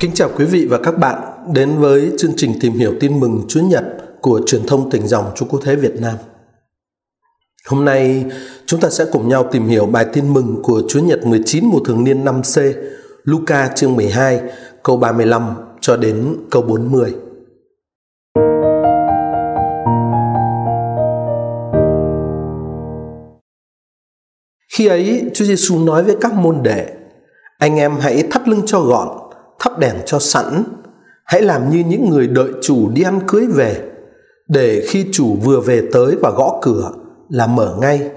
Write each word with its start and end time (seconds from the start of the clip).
Kính 0.00 0.10
chào 0.14 0.30
quý 0.36 0.44
vị 0.44 0.66
và 0.70 0.78
các 0.78 0.98
bạn 0.98 1.22
đến 1.54 1.76
với 1.78 2.12
chương 2.18 2.32
trình 2.36 2.52
tìm 2.60 2.72
hiểu 2.72 2.94
tin 3.00 3.20
mừng 3.20 3.42
Chúa 3.48 3.60
Nhật 3.60 3.84
của 4.20 4.40
truyền 4.46 4.66
thông 4.66 4.90
tỉnh 4.90 5.08
dòng 5.08 5.32
Chúa 5.36 5.46
Quốc 5.46 5.60
Thế 5.64 5.76
Việt 5.76 6.00
Nam. 6.00 6.14
Hôm 7.66 7.84
nay 7.84 8.24
chúng 8.66 8.80
ta 8.80 8.90
sẽ 8.90 9.04
cùng 9.12 9.28
nhau 9.28 9.48
tìm 9.52 9.66
hiểu 9.66 9.86
bài 9.86 10.06
tin 10.12 10.32
mừng 10.32 10.62
của 10.62 10.82
Chúa 10.88 11.00
Nhật 11.00 11.26
19 11.26 11.64
mùa 11.66 11.78
thường 11.84 12.04
niên 12.04 12.24
năm 12.24 12.42
C, 12.42 12.58
Luca 13.24 13.68
chương 13.76 13.96
12, 13.96 14.40
câu 14.82 14.96
35 14.96 15.54
cho 15.80 15.96
đến 15.96 16.36
câu 16.50 16.62
40. 16.62 17.14
Khi 24.72 24.86
ấy, 24.86 25.30
Chúa 25.34 25.44
Giêsu 25.44 25.78
nói 25.78 26.02
với 26.04 26.16
các 26.20 26.32
môn 26.32 26.62
đệ: 26.62 26.86
Anh 27.58 27.76
em 27.76 27.96
hãy 28.00 28.22
thắt 28.30 28.48
lưng 28.48 28.62
cho 28.66 28.80
gọn, 28.80 29.29
thắp 29.60 29.78
đèn 29.78 29.94
cho 30.06 30.18
sẵn, 30.18 30.64
hãy 31.24 31.42
làm 31.42 31.70
như 31.70 31.84
những 31.86 32.10
người 32.10 32.26
đợi 32.26 32.50
chủ 32.62 32.90
đi 32.90 33.02
ăn 33.02 33.20
cưới 33.26 33.46
về, 33.46 33.80
để 34.48 34.84
khi 34.88 35.06
chủ 35.12 35.36
vừa 35.42 35.60
về 35.60 35.82
tới 35.92 36.16
và 36.22 36.30
gõ 36.30 36.58
cửa 36.62 36.90
là 37.28 37.46
mở 37.46 37.76
ngay. 37.80 38.10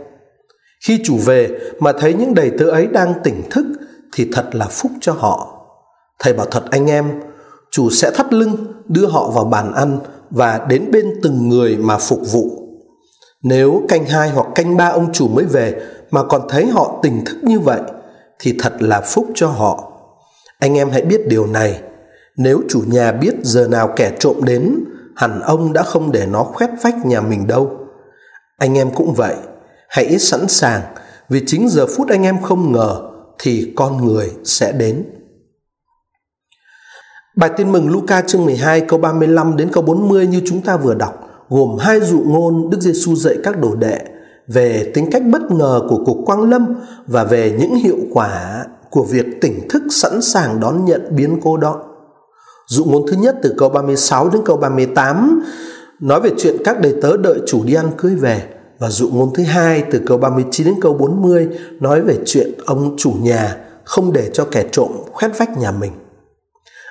Khi 0.88 1.00
chủ 1.04 1.18
về 1.26 1.60
mà 1.80 1.92
thấy 1.92 2.14
những 2.14 2.34
đầy 2.34 2.52
tớ 2.60 2.70
ấy 2.70 2.88
đang 2.88 3.14
tỉnh 3.24 3.42
thức 3.52 3.66
thì 4.14 4.30
thật 4.34 4.56
là 4.56 4.66
phúc 4.66 4.92
cho 5.02 5.14
họ. 5.14 5.60
Thầy 6.20 6.34
bảo 6.34 6.46
thật 6.52 6.64
anh 6.72 6.90
em, 6.90 7.22
chủ 7.72 7.90
sẽ 7.90 8.12
thắt 8.12 8.34
lưng 8.34 8.56
đưa 8.88 9.06
họ 9.06 9.30
vào 9.30 9.46
bàn 9.46 9.74
ăn 9.74 10.00
và 10.30 10.66
đến 10.70 10.92
bên 10.92 11.14
từng 11.24 11.50
người 11.50 11.78
mà 11.78 11.98
phục 11.98 12.20
vụ. 12.32 12.46
Nếu 13.44 13.82
canh 13.90 14.06
hai 14.06 14.30
hoặc 14.30 14.48
canh 14.56 14.78
ba 14.78 14.88
ông 14.88 15.14
chủ 15.14 15.28
mới 15.28 15.46
về 15.46 15.82
mà 16.12 16.24
còn 16.24 16.42
thấy 16.50 16.66
họ 16.66 17.00
tỉnh 17.04 17.26
thức 17.26 17.38
như 17.44 17.60
vậy 17.60 17.82
thì 18.40 18.56
thật 18.60 18.74
là 18.80 19.02
phúc 19.02 19.28
cho 19.36 19.48
họ. 19.48 19.93
Anh 20.64 20.78
em 20.78 20.90
hãy 20.90 21.02
biết 21.02 21.28
điều 21.28 21.46
này, 21.46 21.82
nếu 22.38 22.62
chủ 22.70 22.82
nhà 22.88 23.12
biết 23.12 23.34
giờ 23.42 23.68
nào 23.68 23.94
kẻ 23.96 24.12
trộm 24.20 24.36
đến, 24.44 24.80
hẳn 25.16 25.42
ông 25.42 25.74
đã 25.74 25.84
không 25.84 26.12
để 26.12 26.26
nó 26.26 26.44
khoét 26.44 26.70
vách 26.82 27.06
nhà 27.06 27.22
mình 27.22 27.48
đâu. 27.48 27.78
Anh 28.58 28.78
em 28.78 28.92
cũng 28.96 29.14
vậy, 29.14 29.36
hãy 29.90 30.20
sẵn 30.20 30.48
sàng, 30.48 30.82
vì 31.30 31.44
chính 31.48 31.70
giờ 31.70 31.86
phút 31.88 32.10
anh 32.10 32.24
em 32.24 32.42
không 32.42 32.72
ngờ 32.72 33.02
thì 33.40 33.74
con 33.76 34.06
người 34.08 34.32
sẽ 34.44 34.72
đến. 34.72 35.06
Bài 37.36 37.50
tin 37.58 37.72
mừng 37.72 37.90
Luca 37.90 38.22
chương 38.22 38.46
12 38.46 38.82
câu 38.82 39.00
35 39.00 39.58
đến 39.58 39.70
câu 39.72 39.84
40 39.84 40.28
như 40.28 40.42
chúng 40.46 40.62
ta 40.62 40.78
vừa 40.78 40.96
đọc 40.96 41.30
gồm 41.50 41.78
hai 41.80 42.00
dụ 42.00 42.24
ngôn 42.26 42.70
Đức 42.70 42.82
Giêsu 42.82 43.16
dạy 43.16 43.36
các 43.44 43.60
đồ 43.60 43.76
đệ 43.76 44.00
về 44.48 44.92
tính 44.94 45.12
cách 45.12 45.24
bất 45.26 45.52
ngờ 45.52 45.82
của 45.90 46.04
cuộc 46.06 46.24
quang 46.26 46.50
lâm 46.50 46.76
và 47.08 47.24
về 47.24 47.56
những 47.60 47.76
hiệu 47.76 47.98
quả 48.14 48.66
của 48.94 49.04
việc 49.04 49.26
tỉnh 49.42 49.68
thức 49.70 49.84
sẵn 49.92 50.22
sàng 50.22 50.60
đón 50.60 50.86
nhận 50.86 51.02
biến 51.16 51.40
cố 51.44 51.58
đó. 51.58 51.84
Dụ 52.68 52.86
ngôn 52.86 53.06
thứ 53.08 53.18
nhất 53.18 53.36
từ 53.44 53.54
câu 53.58 53.70
36 53.70 54.30
đến 54.30 54.42
câu 54.46 54.58
38 54.58 55.44
nói 56.00 56.22
về 56.22 56.30
chuyện 56.38 56.56
các 56.66 56.82
đầy 56.82 56.96
tớ 57.02 57.18
đợi 57.18 57.40
chủ 57.48 57.64
đi 57.64 57.74
ăn 57.74 57.92
cưới 57.98 58.16
về 58.16 58.44
và 58.80 58.90
dụ 58.90 59.10
ngôn 59.10 59.34
thứ 59.36 59.44
hai 59.44 59.84
từ 59.92 60.02
câu 60.06 60.18
39 60.18 60.68
đến 60.68 60.76
câu 60.82 60.94
40 60.94 61.48
nói 61.80 62.02
về 62.02 62.18
chuyện 62.26 62.52
ông 62.66 62.96
chủ 62.98 63.14
nhà 63.22 63.58
không 63.84 64.14
để 64.14 64.30
cho 64.34 64.46
kẻ 64.52 64.66
trộm 64.72 64.92
khoét 65.12 65.38
vách 65.38 65.58
nhà 65.58 65.72
mình. 65.72 65.92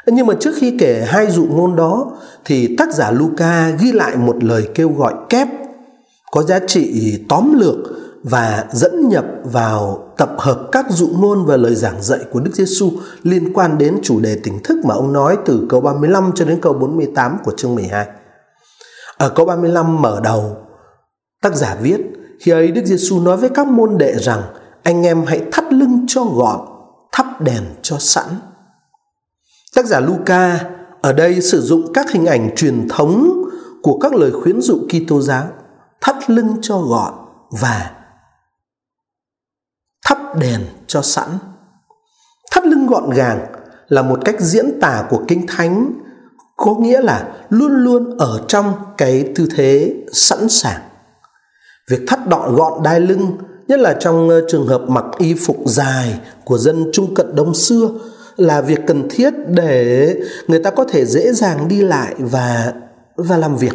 Nhưng 0.07 0.27
mà 0.27 0.35
trước 0.41 0.53
khi 0.57 0.77
kể 0.79 1.05
hai 1.09 1.31
dụ 1.31 1.45
ngôn 1.45 1.77
đó, 1.77 2.13
thì 2.45 2.77
tác 2.77 2.95
giả 2.95 3.11
Luca 3.11 3.71
ghi 3.81 3.93
lại 3.93 4.17
một 4.17 4.45
lời 4.45 4.69
kêu 4.75 4.89
gọi 4.89 5.15
kép 5.29 5.49
có 6.33 6.43
giá 6.43 6.59
trị 6.59 7.15
tóm 7.29 7.59
lược 7.59 7.77
và 8.23 8.65
dẫn 8.73 9.09
nhập 9.09 9.25
vào 9.45 10.09
tập 10.17 10.31
hợp 10.39 10.69
các 10.73 10.87
dụ 10.91 11.09
ngôn 11.09 11.47
và 11.47 11.57
lời 11.57 11.75
giảng 11.75 12.03
dạy 12.03 12.21
của 12.33 12.41
Đức 12.41 12.51
Giêsu 12.55 12.91
liên 13.23 13.53
quan 13.55 13.79
đến 13.79 13.99
chủ 14.03 14.21
đề 14.21 14.39
tỉnh 14.45 14.63
thức 14.65 14.85
mà 14.85 14.95
ông 14.95 15.13
nói 15.13 15.39
từ 15.45 15.67
câu 15.69 15.81
35 15.81 16.31
cho 16.35 16.45
đến 16.45 16.61
câu 16.61 16.73
48 16.73 17.37
của 17.45 17.53
chương 17.57 17.75
12. 17.75 18.07
Ở 19.19 19.29
câu 19.29 19.47
35 19.47 20.03
mở 20.03 20.21
đầu, 20.25 20.57
tác 21.43 21.55
giả 21.55 21.77
viết, 21.83 22.01
khi 22.41 22.53
ấy 22.53 22.69
Đức 22.69 22.85
Giêsu 22.85 23.21
nói 23.21 23.37
với 23.37 23.49
các 23.49 23.67
môn 23.67 23.99
đệ 23.99 24.15
rằng 24.19 24.43
anh 24.83 25.07
em 25.07 25.25
hãy 25.27 25.43
thắt 25.53 25.73
lưng 25.73 26.05
cho 26.09 26.25
gọn, 26.25 26.61
thắp 27.13 27.41
đèn 27.41 27.63
cho 27.83 27.97
sẵn. 27.99 28.27
Tác 29.75 29.87
giả 29.87 30.01
Luca 30.01 30.65
ở 31.01 31.13
đây 31.13 31.41
sử 31.41 31.61
dụng 31.61 31.93
các 31.93 32.11
hình 32.11 32.27
ảnh 32.27 32.51
truyền 32.57 32.89
thống 32.89 33.43
của 33.83 33.99
các 33.99 34.15
lời 34.15 34.33
khuyến 34.33 34.61
dụ 34.61 34.79
Kitô 34.89 35.21
giáo, 35.21 35.45
thắt 36.01 36.31
lưng 36.31 36.57
cho 36.63 36.79
gọn 36.79 37.13
và 37.61 37.91
thắp 40.05 40.19
đèn 40.39 40.61
cho 40.87 41.03
sẵn. 41.03 41.29
Thắt 42.51 42.67
lưng 42.67 42.87
gọn 42.87 43.11
gàng 43.11 43.47
là 43.89 44.03
một 44.03 44.19
cách 44.25 44.41
diễn 44.41 44.81
tả 44.81 45.07
của 45.11 45.23
Kinh 45.29 45.47
Thánh 45.47 45.93
có 46.57 46.75
nghĩa 46.75 47.01
là 47.01 47.29
luôn 47.49 47.73
luôn 47.73 48.19
ở 48.19 48.41
trong 48.49 48.73
cái 48.99 49.33
tư 49.35 49.49
thế 49.57 49.95
sẵn 50.13 50.49
sàng. 50.49 50.81
Việc 51.91 52.01
thắt 52.09 52.29
đọn 52.29 52.57
gọn 52.57 52.83
đai 52.83 53.01
lưng, 53.01 53.33
nhất 53.69 53.81
là 53.81 53.97
trong 54.01 54.29
ờ, 54.29 54.45
trường 54.49 54.67
hợp 54.67 54.83
mặc 54.89 55.05
y 55.19 55.35
phục 55.35 55.57
dài 55.67 56.21
của 56.45 56.59
dân 56.59 56.91
Trung 56.93 57.15
Cận 57.15 57.35
Đông 57.35 57.55
xưa 57.55 57.89
là 58.37 58.61
việc 58.61 58.81
cần 58.87 59.09
thiết 59.11 59.31
để 59.49 60.15
người 60.47 60.63
ta 60.63 60.71
có 60.71 60.85
thể 60.85 61.07
dễ 61.07 61.33
dàng 61.33 61.69
đi 61.69 61.83
lại 61.83 62.15
và 62.19 62.73
và 63.17 63.37
làm 63.37 63.57
việc. 63.57 63.75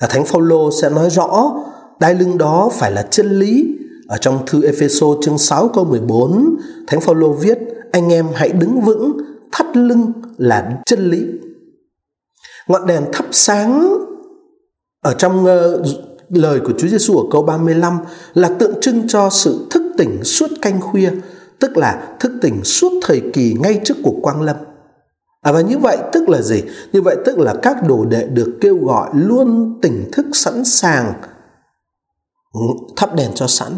Thánh 0.00 0.24
Phaolô 0.24 0.70
sẽ 0.82 0.90
nói 0.90 1.10
rõ 1.10 1.54
đai 2.00 2.14
lưng 2.14 2.38
đó 2.38 2.70
phải 2.72 2.92
là 2.92 3.02
chân 3.02 3.38
lý 3.38 3.67
ở 4.08 4.16
trong 4.16 4.46
thư 4.46 4.62
Epheso 4.62 5.06
chương 5.22 5.38
6 5.38 5.68
câu 5.68 5.84
14, 5.84 6.56
Thánh 6.86 7.00
Phaolô 7.00 7.32
viết: 7.32 7.58
"Anh 7.92 8.12
em 8.12 8.26
hãy 8.34 8.48
đứng 8.48 8.80
vững, 8.80 9.18
thắt 9.52 9.76
lưng 9.76 10.12
là 10.38 10.78
chân 10.86 11.10
lý." 11.10 11.26
Ngọn 12.68 12.86
đèn 12.86 13.04
thắp 13.12 13.26
sáng 13.32 13.98
ở 15.00 15.14
trong 15.18 15.44
uh, 15.44 15.86
lời 16.28 16.60
của 16.60 16.72
Chúa 16.78 16.88
Giêsu 16.88 17.18
ở 17.18 17.24
câu 17.30 17.42
35 17.42 17.98
là 18.34 18.48
tượng 18.48 18.80
trưng 18.80 19.08
cho 19.08 19.30
sự 19.30 19.66
thức 19.70 19.82
tỉnh 19.98 20.24
suốt 20.24 20.50
canh 20.62 20.80
khuya, 20.80 21.10
tức 21.60 21.76
là 21.76 22.16
thức 22.20 22.32
tỉnh 22.42 22.64
suốt 22.64 22.92
thời 23.02 23.22
kỳ 23.32 23.56
ngay 23.60 23.80
trước 23.84 23.94
cuộc 24.02 24.14
quang 24.22 24.42
lâm. 24.42 24.56
À 25.42 25.52
và 25.52 25.60
như 25.60 25.78
vậy 25.78 25.98
tức 26.12 26.28
là 26.28 26.42
gì? 26.42 26.62
Như 26.92 27.02
vậy 27.02 27.16
tức 27.24 27.38
là 27.38 27.54
các 27.62 27.76
đồ 27.88 28.04
đệ 28.04 28.26
được 28.26 28.58
kêu 28.60 28.78
gọi 28.84 29.10
luôn 29.14 29.78
tỉnh 29.82 30.08
thức 30.12 30.26
sẵn 30.32 30.64
sàng 30.64 31.12
ừ, 32.52 32.60
thắp 32.96 33.14
đèn 33.14 33.30
cho 33.34 33.46
sẵn 33.46 33.72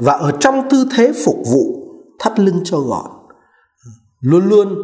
và 0.00 0.12
ở 0.12 0.32
trong 0.40 0.68
tư 0.70 0.86
thế 0.96 1.12
phục 1.24 1.36
vụ, 1.52 1.76
thắt 2.18 2.40
lưng 2.40 2.60
cho 2.64 2.78
gọn 2.78 3.10
luôn 4.20 4.48
luôn 4.48 4.76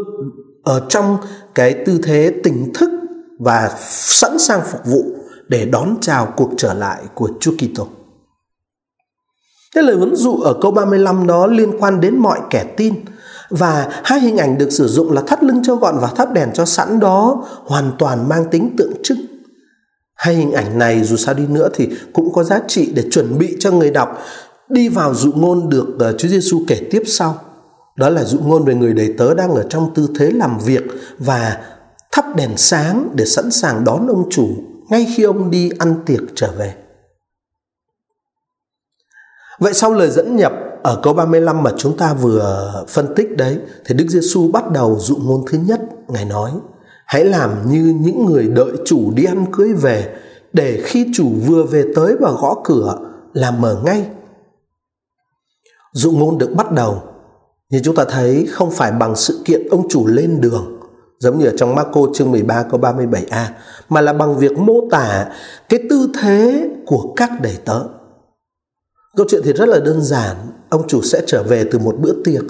ở 0.65 0.87
trong 0.89 1.19
cái 1.55 1.75
tư 1.87 2.01
thế 2.03 2.35
tỉnh 2.45 2.73
thức 2.75 2.91
và 3.39 3.71
sẵn 3.91 4.39
sàng 4.39 4.61
phục 4.73 4.81
vụ 4.85 5.05
để 5.49 5.67
đón 5.67 5.97
chào 6.01 6.33
cuộc 6.37 6.51
trở 6.57 6.75
lại 6.75 7.03
của 7.15 7.29
Chúa 7.41 7.53
Kitô. 7.53 7.89
Cái 9.75 9.85
lời 9.85 9.97
huấn 9.97 10.17
dụ 10.17 10.37
ở 10.41 10.55
câu 10.63 10.71
35 10.71 11.27
đó 11.27 11.47
liên 11.47 11.81
quan 11.81 12.01
đến 12.01 12.19
mọi 12.19 12.41
kẻ 12.51 12.65
tin 12.77 12.95
và 13.49 14.01
hai 14.05 14.21
hình 14.21 14.37
ảnh 14.37 14.59
được 14.59 14.71
sử 14.71 14.89
dụng 14.89 15.13
là 15.13 15.23
thắt 15.27 15.43
lưng 15.43 15.63
cho 15.65 15.77
gọn 15.77 15.95
và 16.01 16.09
thắp 16.09 16.33
đèn 16.33 16.49
cho 16.55 16.65
sẵn 16.65 17.01
đó 17.01 17.45
hoàn 17.65 17.93
toàn 17.99 18.29
mang 18.29 18.45
tính 18.51 18.75
tượng 18.79 18.93
trưng. 19.03 19.19
Hai 20.15 20.35
hình 20.35 20.53
ảnh 20.53 20.79
này 20.79 21.05
dù 21.05 21.17
sao 21.17 21.35
đi 21.35 21.47
nữa 21.47 21.69
thì 21.75 21.89
cũng 22.13 22.33
có 22.33 22.45
giá 22.45 22.61
trị 22.69 22.93
để 22.95 23.05
chuẩn 23.11 23.39
bị 23.39 23.57
cho 23.61 23.71
người 23.71 23.91
đọc 23.91 24.19
đi 24.69 24.89
vào 24.89 25.15
dụ 25.15 25.33
ngôn 25.33 25.69
được 25.69 25.87
uh, 25.89 26.19
Chúa 26.19 26.29
Giêsu 26.29 26.63
kể 26.69 26.81
tiếp 26.91 27.03
sau. 27.07 27.39
Đó 27.97 28.09
là 28.09 28.25
dụ 28.25 28.39
ngôn 28.39 28.65
về 28.65 28.75
người 28.75 28.95
đầy 28.95 29.15
tớ 29.19 29.35
đang 29.35 29.55
ở 29.55 29.67
trong 29.69 29.95
tư 29.95 30.09
thế 30.19 30.31
làm 30.31 30.59
việc 30.59 30.83
và 31.19 31.59
thắp 32.13 32.37
đèn 32.37 32.57
sáng 32.57 33.09
để 33.15 33.25
sẵn 33.25 33.51
sàng 33.51 33.85
đón 33.85 34.07
ông 34.07 34.29
chủ 34.31 34.49
ngay 34.91 35.07
khi 35.17 35.23
ông 35.23 35.51
đi 35.51 35.71
ăn 35.79 35.95
tiệc 36.07 36.21
trở 36.35 36.53
về. 36.59 36.75
Vậy 39.59 39.75
sau 39.75 39.93
lời 39.93 40.11
dẫn 40.11 40.37
nhập 40.37 40.53
ở 40.83 41.01
câu 41.03 41.13
35 41.13 41.63
mà 41.63 41.73
chúng 41.77 41.97
ta 41.97 42.15
vừa 42.15 42.73
phân 42.89 43.15
tích 43.17 43.37
đấy 43.37 43.59
thì 43.85 43.95
Đức 43.95 44.05
Giêsu 44.09 44.51
bắt 44.53 44.71
đầu 44.71 44.99
dụ 45.01 45.17
ngôn 45.17 45.45
thứ 45.51 45.59
nhất, 45.59 45.81
Ngài 46.09 46.25
nói: 46.25 46.51
Hãy 47.07 47.25
làm 47.25 47.71
như 47.71 47.95
những 48.01 48.27
người 48.27 48.49
đợi 48.49 48.73
chủ 48.85 49.13
đi 49.15 49.25
ăn 49.25 49.47
cưới 49.53 49.73
về 49.73 50.15
để 50.53 50.81
khi 50.85 51.07
chủ 51.15 51.29
vừa 51.47 51.63
về 51.63 51.85
tới 51.95 52.17
và 52.21 52.31
gõ 52.31 52.61
cửa 52.65 52.99
là 53.33 53.51
mở 53.51 53.81
ngay 53.85 54.07
dụ 55.97 56.13
ngôn 56.13 56.39
được 56.39 56.51
bắt 56.57 56.73
đầu 56.73 57.03
như 57.71 57.81
chúng 57.85 57.95
ta 57.95 58.05
thấy 58.05 58.47
không 58.51 58.71
phải 58.71 58.93
bằng 58.93 59.17
sự 59.17 59.43
kiện 59.45 59.69
ông 59.71 59.89
chủ 59.89 60.07
lên 60.07 60.41
đường 60.41 60.77
giống 61.19 61.39
như 61.39 61.47
ở 61.47 61.53
trong 61.57 61.75
Marco 61.75 62.01
chương 62.15 62.31
13 62.31 62.63
câu 62.63 62.81
37a 62.81 63.45
mà 63.89 64.01
là 64.01 64.13
bằng 64.13 64.39
việc 64.39 64.59
mô 64.59 64.89
tả 64.91 65.29
cái 65.69 65.81
tư 65.91 66.09
thế 66.21 66.69
của 66.87 67.13
các 67.17 67.31
đầy 67.43 67.57
tớ. 67.65 67.83
Câu 69.17 69.27
chuyện 69.29 69.41
thì 69.45 69.53
rất 69.53 69.69
là 69.69 69.81
đơn 69.81 70.03
giản, 70.03 70.37
ông 70.69 70.89
chủ 70.89 71.03
sẽ 71.03 71.23
trở 71.27 71.43
về 71.43 71.65
từ 71.73 71.79
một 71.79 71.97
bữa 71.99 72.13
tiệc 72.25 72.45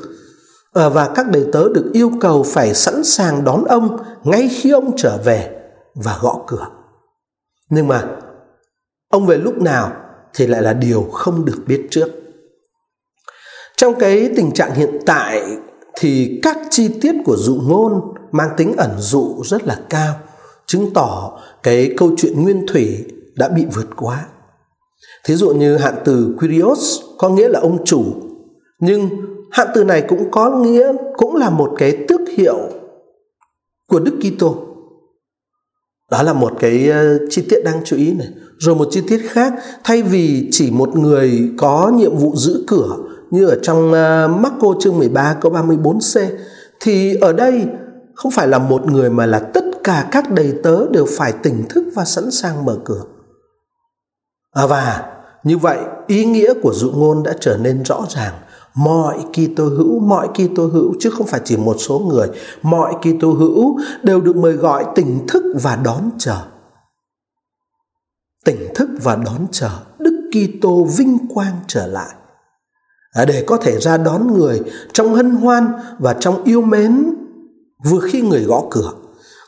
ờ, 0.72 0.90
và 0.90 1.08
các 1.14 1.30
đầy 1.30 1.46
tớ 1.52 1.68
được 1.74 1.90
yêu 1.92 2.10
cầu 2.20 2.42
phải 2.42 2.74
sẵn 2.74 3.04
sàng 3.04 3.44
đón 3.44 3.64
ông 3.64 3.96
ngay 4.24 4.48
khi 4.48 4.70
ông 4.70 4.96
trở 4.96 5.18
về 5.24 5.50
và 5.94 6.18
gõ 6.20 6.44
cửa. 6.46 6.66
Nhưng 7.70 7.88
mà 7.88 8.04
ông 9.10 9.26
về 9.26 9.36
lúc 9.36 9.58
nào 9.58 9.92
thì 10.34 10.46
lại 10.46 10.62
là 10.62 10.72
điều 10.72 11.02
không 11.12 11.44
được 11.44 11.58
biết 11.66 11.86
trước. 11.90 12.08
Trong 13.76 13.94
cái 13.98 14.30
tình 14.36 14.52
trạng 14.52 14.74
hiện 14.74 14.98
tại 15.06 15.42
thì 15.98 16.40
các 16.42 16.58
chi 16.70 16.88
tiết 17.00 17.12
của 17.24 17.36
dụ 17.36 17.54
ngôn 17.54 17.92
mang 18.32 18.50
tính 18.56 18.74
ẩn 18.76 18.90
dụ 18.98 19.42
rất 19.44 19.64
là 19.64 19.80
cao, 19.90 20.14
chứng 20.66 20.90
tỏ 20.94 21.38
cái 21.62 21.94
câu 21.96 22.10
chuyện 22.16 22.42
nguyên 22.42 22.66
thủy 22.66 23.04
đã 23.34 23.48
bị 23.48 23.64
vượt 23.74 23.86
quá. 23.96 24.26
Thí 25.24 25.34
dụ 25.34 25.50
như 25.50 25.76
hạn 25.76 25.94
từ 26.04 26.34
Quirios 26.38 27.00
có 27.18 27.28
nghĩa 27.28 27.48
là 27.48 27.60
ông 27.60 27.84
chủ, 27.84 28.04
nhưng 28.80 29.08
hạn 29.50 29.68
từ 29.74 29.84
này 29.84 30.04
cũng 30.08 30.30
có 30.30 30.50
nghĩa 30.50 30.92
cũng 31.16 31.36
là 31.36 31.50
một 31.50 31.72
cái 31.78 32.04
tước 32.08 32.20
hiệu 32.36 32.58
của 33.88 34.00
Đức 34.00 34.14
Kitô. 34.20 34.56
Đó 36.10 36.22
là 36.22 36.32
một 36.32 36.52
cái 36.60 36.88
ờ, 36.88 37.18
chi 37.30 37.42
tiết 37.48 37.62
đáng 37.64 37.80
chú 37.84 37.96
ý 37.96 38.12
này. 38.12 38.28
Rồi 38.58 38.74
một 38.74 38.88
chi 38.90 39.02
tiết 39.08 39.22
khác, 39.24 39.54
thay 39.84 40.02
vì 40.02 40.48
chỉ 40.50 40.70
một 40.70 40.96
người 40.96 41.50
có 41.56 41.92
nhiệm 41.96 42.16
vụ 42.16 42.36
giữ 42.36 42.64
cửa 42.66 42.96
như 43.30 43.46
ở 43.46 43.58
trong 43.62 43.92
à, 43.92 44.28
Marco 44.28 44.74
chương 44.80 44.98
13 44.98 45.36
câu 45.40 45.52
34c 45.52 46.30
thì 46.80 47.14
ở 47.14 47.32
đây 47.32 47.66
không 48.14 48.32
phải 48.32 48.48
là 48.48 48.58
một 48.58 48.86
người 48.86 49.10
mà 49.10 49.26
là 49.26 49.38
tất 49.38 49.64
cả 49.84 50.08
các 50.12 50.30
đầy 50.30 50.54
tớ 50.62 50.88
đều 50.90 51.06
phải 51.18 51.32
tỉnh 51.32 51.64
thức 51.68 51.84
và 51.94 52.04
sẵn 52.04 52.30
sàng 52.30 52.64
mở 52.64 52.78
cửa. 52.84 53.02
À 54.52 54.66
và 54.66 55.12
như 55.44 55.58
vậy, 55.58 55.78
ý 56.06 56.24
nghĩa 56.24 56.54
của 56.62 56.72
dụ 56.74 56.90
ngôn 56.90 57.22
đã 57.22 57.34
trở 57.40 57.56
nên 57.56 57.82
rõ 57.82 58.06
ràng. 58.08 58.34
Mọi 58.74 59.18
Kitô 59.32 59.64
hữu, 59.64 60.00
mọi 60.00 60.28
Kitô 60.28 60.66
hữu 60.66 60.94
chứ 61.00 61.10
không 61.10 61.26
phải 61.26 61.40
chỉ 61.44 61.56
một 61.56 61.76
số 61.78 61.98
người, 61.98 62.28
mọi 62.62 62.94
Kitô 62.94 63.32
hữu 63.32 63.78
đều 64.02 64.20
được 64.20 64.36
mời 64.36 64.52
gọi 64.52 64.84
tỉnh 64.94 65.26
thức 65.28 65.42
và 65.62 65.76
đón 65.76 66.10
chờ. 66.18 66.36
Tỉnh 68.44 68.68
thức 68.74 68.88
và 69.02 69.16
đón 69.16 69.46
chờ 69.52 69.70
Đức 69.98 70.30
Kitô 70.32 70.84
vinh 70.84 71.18
quang 71.34 71.54
trở 71.66 71.86
lại 71.86 72.14
À, 73.16 73.24
để 73.24 73.44
có 73.46 73.56
thể 73.56 73.78
ra 73.80 73.96
đón 73.96 74.38
người 74.38 74.60
trong 74.92 75.14
hân 75.14 75.30
hoan 75.30 75.72
và 75.98 76.14
trong 76.20 76.44
yêu 76.44 76.60
mến 76.60 77.14
vừa 77.84 78.00
khi 78.00 78.22
người 78.22 78.44
gõ 78.44 78.64
cửa. 78.70 78.90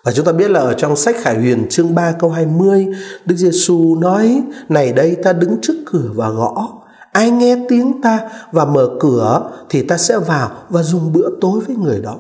Và 0.04 0.12
chúng 0.12 0.24
ta 0.24 0.32
biết 0.32 0.50
là 0.50 0.60
ở 0.60 0.74
trong 0.74 0.96
sách 0.96 1.16
Khải 1.18 1.34
Huyền 1.34 1.66
chương 1.70 1.94
3 1.94 2.12
câu 2.12 2.30
20, 2.30 2.86
Đức 3.24 3.36
Giêsu 3.36 3.96
nói: 4.00 4.42
"Này 4.68 4.92
đây 4.92 5.16
ta 5.24 5.32
đứng 5.32 5.56
trước 5.62 5.74
cửa 5.86 6.10
và 6.14 6.30
gõ, 6.30 6.68
ai 7.12 7.30
nghe 7.30 7.66
tiếng 7.68 8.00
ta 8.02 8.30
và 8.52 8.64
mở 8.64 8.88
cửa 9.00 9.50
thì 9.70 9.82
ta 9.82 9.96
sẽ 9.96 10.18
vào 10.18 10.50
và 10.68 10.82
dùng 10.82 11.12
bữa 11.12 11.30
tối 11.40 11.60
với 11.66 11.76
người 11.76 12.00
đó." 12.00 12.16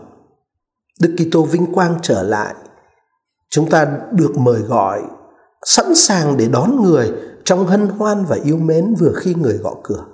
Đức 1.00 1.16
Kitô 1.18 1.42
vinh 1.42 1.66
quang 1.74 1.94
trở 2.02 2.22
lại. 2.22 2.54
Chúng 3.50 3.70
ta 3.70 3.86
được 4.12 4.38
mời 4.38 4.60
gọi 4.60 5.02
sẵn 5.66 5.94
sàng 5.94 6.36
để 6.36 6.48
đón 6.48 6.82
người 6.82 7.12
trong 7.44 7.66
hân 7.66 7.86
hoan 7.86 8.24
và 8.24 8.36
yêu 8.44 8.56
mến 8.56 8.94
vừa 8.94 9.12
khi 9.16 9.34
người 9.34 9.58
gõ 9.58 9.74
cửa. 9.84 10.04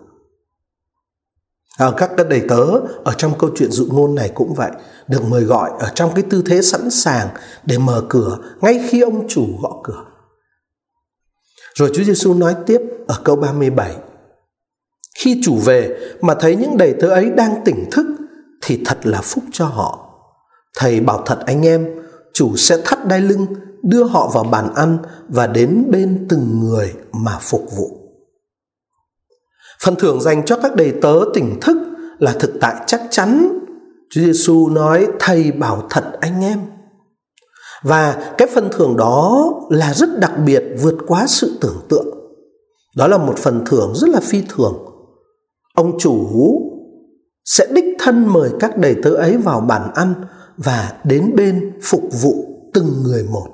À, 1.79 1.91
các 1.97 2.11
cái 2.17 2.27
đầy 2.31 2.43
tớ 2.49 2.65
ở 3.05 3.13
trong 3.17 3.39
câu 3.39 3.51
chuyện 3.57 3.71
dụ 3.71 3.87
ngôn 3.91 4.15
này 4.15 4.31
cũng 4.35 4.55
vậy 4.55 4.71
được 5.09 5.25
mời 5.29 5.43
gọi 5.43 5.71
ở 5.79 5.93
trong 5.95 6.15
cái 6.15 6.25
tư 6.31 6.43
thế 6.47 6.63
sẵn 6.63 6.91
sàng 6.91 7.29
để 7.65 7.79
mở 7.79 8.03
cửa 8.09 8.39
ngay 8.61 8.85
khi 8.89 9.01
ông 9.01 9.29
chủ 9.29 9.47
gõ 9.63 9.81
cửa. 9.85 10.05
Rồi 11.75 11.91
Chúa 11.95 12.05
Giêsu 12.05 12.35
nói 12.35 12.57
tiếp 12.67 12.81
ở 13.07 13.21
câu 13.25 13.37
37 13.37 13.97
Khi 15.19 15.41
chủ 15.45 15.57
về 15.57 15.97
mà 16.21 16.35
thấy 16.35 16.57
những 16.57 16.77
đầy 16.77 16.95
tớ 17.01 17.09
ấy 17.09 17.31
đang 17.31 17.63
tỉnh 17.65 17.91
thức 17.91 18.07
thì 18.63 18.83
thật 18.85 19.07
là 19.07 19.21
phúc 19.21 19.45
cho 19.53 19.67
họ. 19.67 20.11
Thầy 20.77 21.01
bảo 21.01 21.23
thật 21.27 21.39
anh 21.47 21.67
em, 21.67 21.89
chủ 22.35 22.57
sẽ 22.57 22.77
thắt 22.85 23.07
đai 23.09 23.21
lưng, 23.21 23.47
đưa 23.83 24.05
họ 24.05 24.31
vào 24.35 24.45
bàn 24.45 24.75
ăn 24.75 24.99
và 25.29 25.47
đến 25.47 25.85
bên 25.91 26.27
từng 26.29 26.61
người 26.61 26.95
mà 27.13 27.39
phục 27.41 27.67
vụ. 27.77 28.04
Phần 29.85 29.95
thưởng 29.97 30.21
dành 30.21 30.45
cho 30.45 30.57
các 30.63 30.77
đầy 30.77 30.93
tớ 31.03 31.15
tỉnh 31.35 31.61
thức 31.61 31.77
là 32.19 32.33
thực 32.33 32.51
tại 32.61 32.75
chắc 32.87 33.03
chắn. 33.11 33.59
Chúa 34.11 34.21
Giêsu 34.21 34.69
nói, 34.69 35.09
thầy 35.21 35.53
bảo 35.53 35.87
thật, 35.91 36.05
anh 36.21 36.45
em. 36.45 36.59
Và 37.83 38.33
cái 38.39 38.49
phần 38.55 38.69
thưởng 38.73 38.97
đó 38.97 39.51
là 39.71 39.95
rất 39.95 40.09
đặc 40.19 40.33
biệt 40.47 40.65
vượt 40.83 40.95
quá 41.07 41.27
sự 41.27 41.59
tưởng 41.61 41.77
tượng. 41.89 42.07
Đó 42.97 43.09
là 43.09 43.19
một 43.19 43.39
phần 43.39 43.63
thưởng 43.67 43.93
rất 43.95 44.11
là 44.11 44.21
phi 44.21 44.43
thường. 44.49 44.75
Ông 45.75 45.99
chủ 45.99 46.29
sẽ 47.45 47.67
đích 47.71 47.85
thân 47.99 48.33
mời 48.33 48.51
các 48.61 48.79
đầy 48.79 48.97
tớ 49.03 49.11
ấy 49.11 49.37
vào 49.37 49.61
bàn 49.61 49.91
ăn 49.95 50.15
và 50.57 50.93
đến 51.05 51.33
bên 51.37 51.79
phục 51.83 52.03
vụ 52.23 52.35
từng 52.75 53.03
người 53.03 53.25
một. 53.33 53.47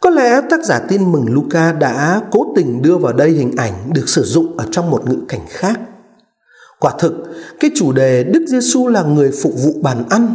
Có 0.00 0.10
lẽ 0.10 0.40
tác 0.50 0.64
giả 0.64 0.78
tin 0.88 1.12
mừng 1.12 1.24
Luca 1.28 1.72
đã 1.72 2.22
cố 2.30 2.52
tình 2.56 2.82
đưa 2.82 2.96
vào 2.96 3.12
đây 3.12 3.30
hình 3.30 3.52
ảnh 3.56 3.74
được 3.94 4.08
sử 4.08 4.22
dụng 4.22 4.56
ở 4.56 4.64
trong 4.70 4.90
một 4.90 5.08
ngữ 5.08 5.16
cảnh 5.28 5.46
khác. 5.48 5.80
Quả 6.80 6.92
thực, 6.98 7.12
cái 7.60 7.70
chủ 7.76 7.92
đề 7.92 8.24
Đức 8.24 8.44
Giêsu 8.48 8.88
là 8.88 9.02
người 9.02 9.30
phục 9.42 9.52
vụ 9.64 9.72
bàn 9.82 10.04
ăn 10.10 10.34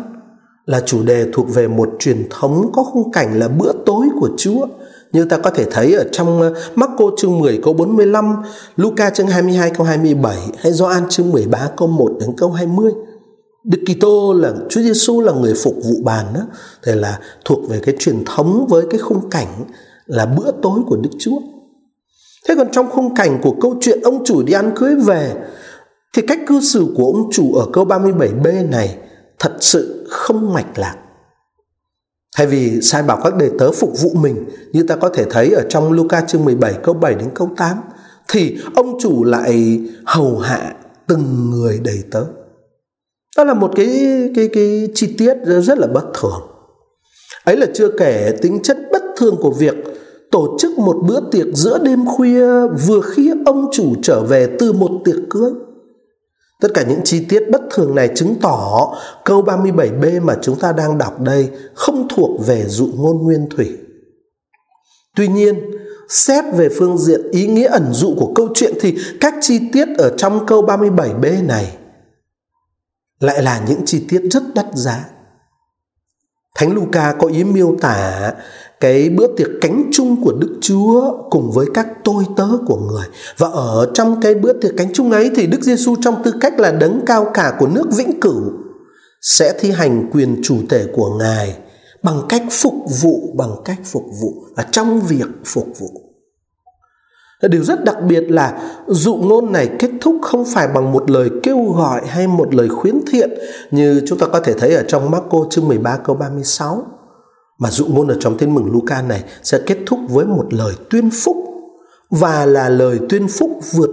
là 0.65 0.79
chủ 0.85 1.03
đề 1.03 1.25
thuộc 1.33 1.49
về 1.53 1.67
một 1.67 1.89
truyền 1.99 2.27
thống 2.29 2.71
có 2.73 2.83
khung 2.83 3.11
cảnh 3.11 3.39
là 3.39 3.47
bữa 3.47 3.71
tối 3.85 4.07
của 4.19 4.29
Chúa. 4.37 4.67
Như 5.11 5.25
ta 5.25 5.37
có 5.37 5.49
thể 5.49 5.65
thấy 5.71 5.93
ở 5.93 6.03
trong 6.11 6.41
ờ, 6.41 6.53
Marco 6.75 7.05
chương 7.17 7.39
10 7.39 7.59
câu 7.63 7.73
45, 7.73 8.35
Luca 8.75 9.09
chương 9.09 9.27
22 9.27 9.69
câu 9.69 9.85
27 9.85 10.37
hay 10.57 10.71
Gioan 10.71 11.09
chương 11.09 11.31
13 11.31 11.69
câu 11.77 11.87
1 11.87 12.11
đến 12.19 12.29
câu 12.37 12.51
20. 12.51 12.91
Đức 13.63 13.79
Kitô 13.85 14.33
là 14.33 14.53
Chúa 14.69 14.81
Giêsu 14.81 15.21
là 15.21 15.33
người 15.33 15.53
phục 15.63 15.75
vụ 15.75 16.03
bàn 16.03 16.25
đó, 16.33 16.41
thì 16.83 16.91
là 16.95 17.19
thuộc 17.45 17.69
về 17.69 17.79
cái 17.83 17.95
truyền 17.99 18.23
thống 18.25 18.65
với 18.69 18.85
cái 18.89 18.99
khung 18.99 19.29
cảnh 19.29 19.65
là 20.05 20.25
bữa 20.25 20.51
tối 20.61 20.79
của 20.87 20.95
Đức 20.95 21.09
Chúa. 21.19 21.39
Thế 22.47 22.55
còn 22.57 22.67
trong 22.71 22.89
khung 22.89 23.15
cảnh 23.15 23.39
của 23.43 23.55
câu 23.61 23.77
chuyện 23.81 24.01
ông 24.01 24.25
chủ 24.25 24.43
đi 24.43 24.53
ăn 24.53 24.71
cưới 24.75 24.95
về 24.95 25.35
thì 26.13 26.21
cách 26.27 26.39
cư 26.47 26.61
xử 26.61 26.87
của 26.97 27.05
ông 27.05 27.29
chủ 27.31 27.53
ở 27.53 27.65
câu 27.73 27.85
37b 27.85 28.69
này 28.69 28.97
thật 29.39 29.53
sự 29.59 30.07
không 30.09 30.53
mạch 30.53 30.77
lạc. 30.79 30.95
Thay 32.35 32.47
vì 32.47 32.81
sai 32.81 33.03
bảo 33.03 33.19
các 33.23 33.35
đầy 33.35 33.51
tớ 33.59 33.71
phục 33.71 33.93
vụ 34.01 34.09
mình 34.13 34.45
như 34.73 34.83
ta 34.83 34.95
có 34.95 35.09
thể 35.09 35.25
thấy 35.29 35.51
ở 35.51 35.63
trong 35.69 35.91
Luca 35.91 36.21
chương 36.21 36.45
17 36.45 36.73
câu 36.83 36.93
7 36.93 37.15
đến 37.15 37.29
câu 37.33 37.49
8 37.57 37.77
thì 38.27 38.57
ông 38.75 38.97
chủ 38.99 39.23
lại 39.23 39.81
hầu 40.05 40.39
hạ 40.39 40.75
từng 41.07 41.49
người 41.49 41.79
đầy 41.83 42.03
tớ. 42.11 42.23
Đó 43.37 43.43
là 43.43 43.53
một 43.53 43.71
cái 43.75 43.87
cái 44.35 44.49
cái 44.53 44.89
chi 44.95 45.15
tiết 45.17 45.33
rất 45.45 45.77
là 45.77 45.87
bất 45.87 46.05
thường. 46.13 46.41
Ấy 47.43 47.57
là 47.57 47.65
chưa 47.73 47.89
kể 47.99 48.33
tính 48.41 48.59
chất 48.63 48.77
bất 48.91 49.03
thường 49.17 49.35
của 49.41 49.51
việc 49.51 49.75
tổ 50.31 50.57
chức 50.59 50.79
một 50.79 50.95
bữa 51.07 51.19
tiệc 51.31 51.45
giữa 51.53 51.77
đêm 51.77 52.05
khuya 52.05 52.67
vừa 52.87 53.01
khi 53.01 53.31
ông 53.45 53.69
chủ 53.71 53.93
trở 54.03 54.21
về 54.21 54.47
từ 54.59 54.73
một 54.73 54.91
tiệc 55.05 55.15
cưới. 55.29 55.51
Tất 56.61 56.69
cả 56.73 56.83
những 56.89 56.99
chi 57.03 57.25
tiết 57.29 57.43
bất 57.51 57.61
thường 57.71 57.95
này 57.95 58.09
chứng 58.15 58.35
tỏ 58.41 58.93
câu 59.25 59.43
37b 59.43 60.21
mà 60.21 60.35
chúng 60.41 60.59
ta 60.59 60.71
đang 60.71 60.97
đọc 60.97 61.21
đây 61.21 61.49
không 61.73 62.07
thuộc 62.15 62.45
về 62.45 62.65
dụ 62.67 62.89
ngôn 62.95 63.17
nguyên 63.17 63.49
thủy. 63.49 63.77
Tuy 65.15 65.27
nhiên, 65.27 65.59
xét 66.09 66.45
về 66.55 66.69
phương 66.69 66.97
diện 66.97 67.21
ý 67.31 67.47
nghĩa 67.47 67.67
ẩn 67.67 67.85
dụ 67.91 68.15
của 68.19 68.31
câu 68.35 68.49
chuyện 68.53 68.73
thì 68.81 68.97
các 69.21 69.33
chi 69.41 69.59
tiết 69.73 69.87
ở 69.97 70.13
trong 70.17 70.45
câu 70.45 70.65
37b 70.65 71.45
này 71.45 71.77
lại 73.19 73.43
là 73.43 73.63
những 73.67 73.81
chi 73.85 74.05
tiết 74.09 74.21
rất 74.31 74.43
đắt 74.55 74.65
giá. 74.73 75.05
Thánh 76.55 76.73
Luca 76.73 77.15
có 77.19 77.27
ý 77.27 77.43
miêu 77.43 77.75
tả 77.81 78.33
cái 78.79 79.09
bữa 79.09 79.27
tiệc 79.37 79.49
cánh 79.61 79.89
chung 79.93 80.23
của 80.23 80.31
Đức 80.31 80.57
Chúa 80.61 81.11
cùng 81.29 81.51
với 81.51 81.65
các 81.73 81.87
tôi 82.03 82.25
tớ 82.37 82.47
của 82.67 82.77
người. 82.77 83.05
Và 83.37 83.47
ở 83.47 83.91
trong 83.93 84.21
cái 84.21 84.35
bữa 84.35 84.53
tiệc 84.53 84.71
cánh 84.77 84.93
chung 84.93 85.11
ấy 85.11 85.31
thì 85.35 85.47
Đức 85.47 85.61
Giêsu 85.61 85.95
trong 86.01 86.23
tư 86.23 86.33
cách 86.41 86.59
là 86.59 86.71
đấng 86.71 87.01
cao 87.05 87.31
cả 87.33 87.55
của 87.59 87.67
nước 87.67 87.87
vĩnh 87.97 88.19
cửu 88.19 88.51
sẽ 89.21 89.53
thi 89.59 89.71
hành 89.71 90.09
quyền 90.11 90.41
chủ 90.43 90.57
thể 90.69 90.87
của 90.93 91.17
Ngài 91.19 91.57
bằng 92.03 92.21
cách 92.29 92.43
phục 92.51 92.73
vụ, 93.01 93.33
bằng 93.37 93.55
cách 93.65 93.79
phục 93.83 94.03
vụ 94.21 94.33
và 94.55 94.63
trong 94.71 95.01
việc 95.01 95.27
phục 95.45 95.67
vụ. 95.79 96.02
Điều 97.47 97.63
rất 97.63 97.83
đặc 97.83 97.97
biệt 98.07 98.31
là 98.31 98.61
dụ 98.87 99.15
ngôn 99.15 99.51
này 99.51 99.69
kết 99.79 99.89
thúc 100.01 100.15
không 100.21 100.45
phải 100.53 100.67
bằng 100.67 100.91
một 100.91 101.11
lời 101.11 101.29
kêu 101.43 101.63
gọi 101.77 102.01
hay 102.07 102.27
một 102.27 102.53
lời 102.55 102.69
khuyến 102.69 102.95
thiện 103.11 103.29
như 103.71 104.01
chúng 104.07 104.17
ta 104.17 104.27
có 104.27 104.39
thể 104.39 104.53
thấy 104.53 104.75
ở 104.75 104.83
trong 104.87 105.11
Marco 105.11 105.47
chương 105.49 105.67
13 105.67 105.97
câu 105.97 106.15
36 106.15 106.85
mà 107.59 107.71
dụ 107.71 107.85
ngôn 107.85 108.07
ở 108.07 108.17
trong 108.19 108.37
tin 108.37 108.55
mừng 108.55 108.71
Luca 108.71 109.01
này 109.01 109.23
sẽ 109.43 109.59
kết 109.65 109.77
thúc 109.85 109.99
với 110.09 110.25
một 110.25 110.53
lời 110.53 110.73
tuyên 110.89 111.09
phúc 111.09 111.37
và 112.09 112.45
là 112.45 112.69
lời 112.69 112.99
tuyên 113.09 113.27
phúc 113.27 113.51
vượt 113.71 113.89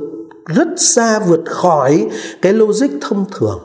rất 0.47 0.69
xa, 0.77 1.19
vượt 1.19 1.41
khỏi 1.47 2.09
cái 2.43 2.53
logic 2.53 2.91
thông 3.01 3.25
thường. 3.39 3.59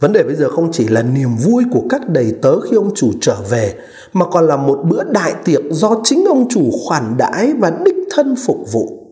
Vấn 0.00 0.12
đề 0.12 0.22
bây 0.22 0.34
giờ 0.34 0.50
không 0.50 0.72
chỉ 0.72 0.88
là 0.88 1.02
niềm 1.02 1.36
vui 1.36 1.64
của 1.72 1.82
các 1.90 2.08
đầy 2.08 2.32
tớ 2.42 2.60
khi 2.60 2.76
ông 2.76 2.90
chủ 2.94 3.10
trở 3.20 3.36
về, 3.50 3.74
mà 4.12 4.26
còn 4.26 4.46
là 4.46 4.56
một 4.56 4.78
bữa 4.88 5.04
đại 5.04 5.34
tiệc 5.44 5.60
do 5.70 6.00
chính 6.04 6.24
ông 6.24 6.48
chủ 6.48 6.70
khoản 6.86 7.16
đãi 7.16 7.52
và 7.58 7.72
đích 7.84 7.99
thân 8.10 8.34
phục 8.46 8.58
vụ. 8.72 9.06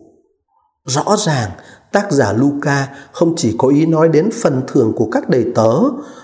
Rõ 0.85 1.15
ràng, 1.17 1.49
tác 1.91 2.11
giả 2.11 2.33
Luca 2.33 2.87
không 3.11 3.33
chỉ 3.37 3.55
có 3.57 3.67
ý 3.67 3.85
nói 3.85 4.09
đến 4.09 4.29
phần 4.41 4.61
thưởng 4.67 4.93
của 4.95 5.09
các 5.11 5.29
đầy 5.29 5.45
tớ, 5.55 5.73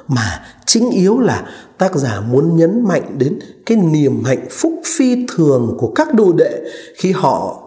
mà 0.08 0.46
chính 0.65 0.89
yếu 0.89 1.20
là 1.20 1.50
tác 1.77 1.96
giả 1.96 2.22
muốn 2.22 2.58
nhấn 2.58 2.84
mạnh 2.84 3.15
đến 3.17 3.39
cái 3.65 3.77
niềm 3.77 4.24
hạnh 4.24 4.48
phúc 4.51 4.74
phi 4.98 5.25
thường 5.29 5.75
của 5.79 5.91
các 5.96 6.13
đồ 6.13 6.34
đệ 6.34 6.62
khi 6.96 7.12
họ 7.12 7.62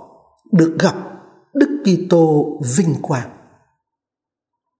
được 0.52 0.76
gặp 0.78 0.94
Đức 1.54 1.82
Kitô 1.84 2.46
vinh 2.76 2.94
quang. 3.02 3.30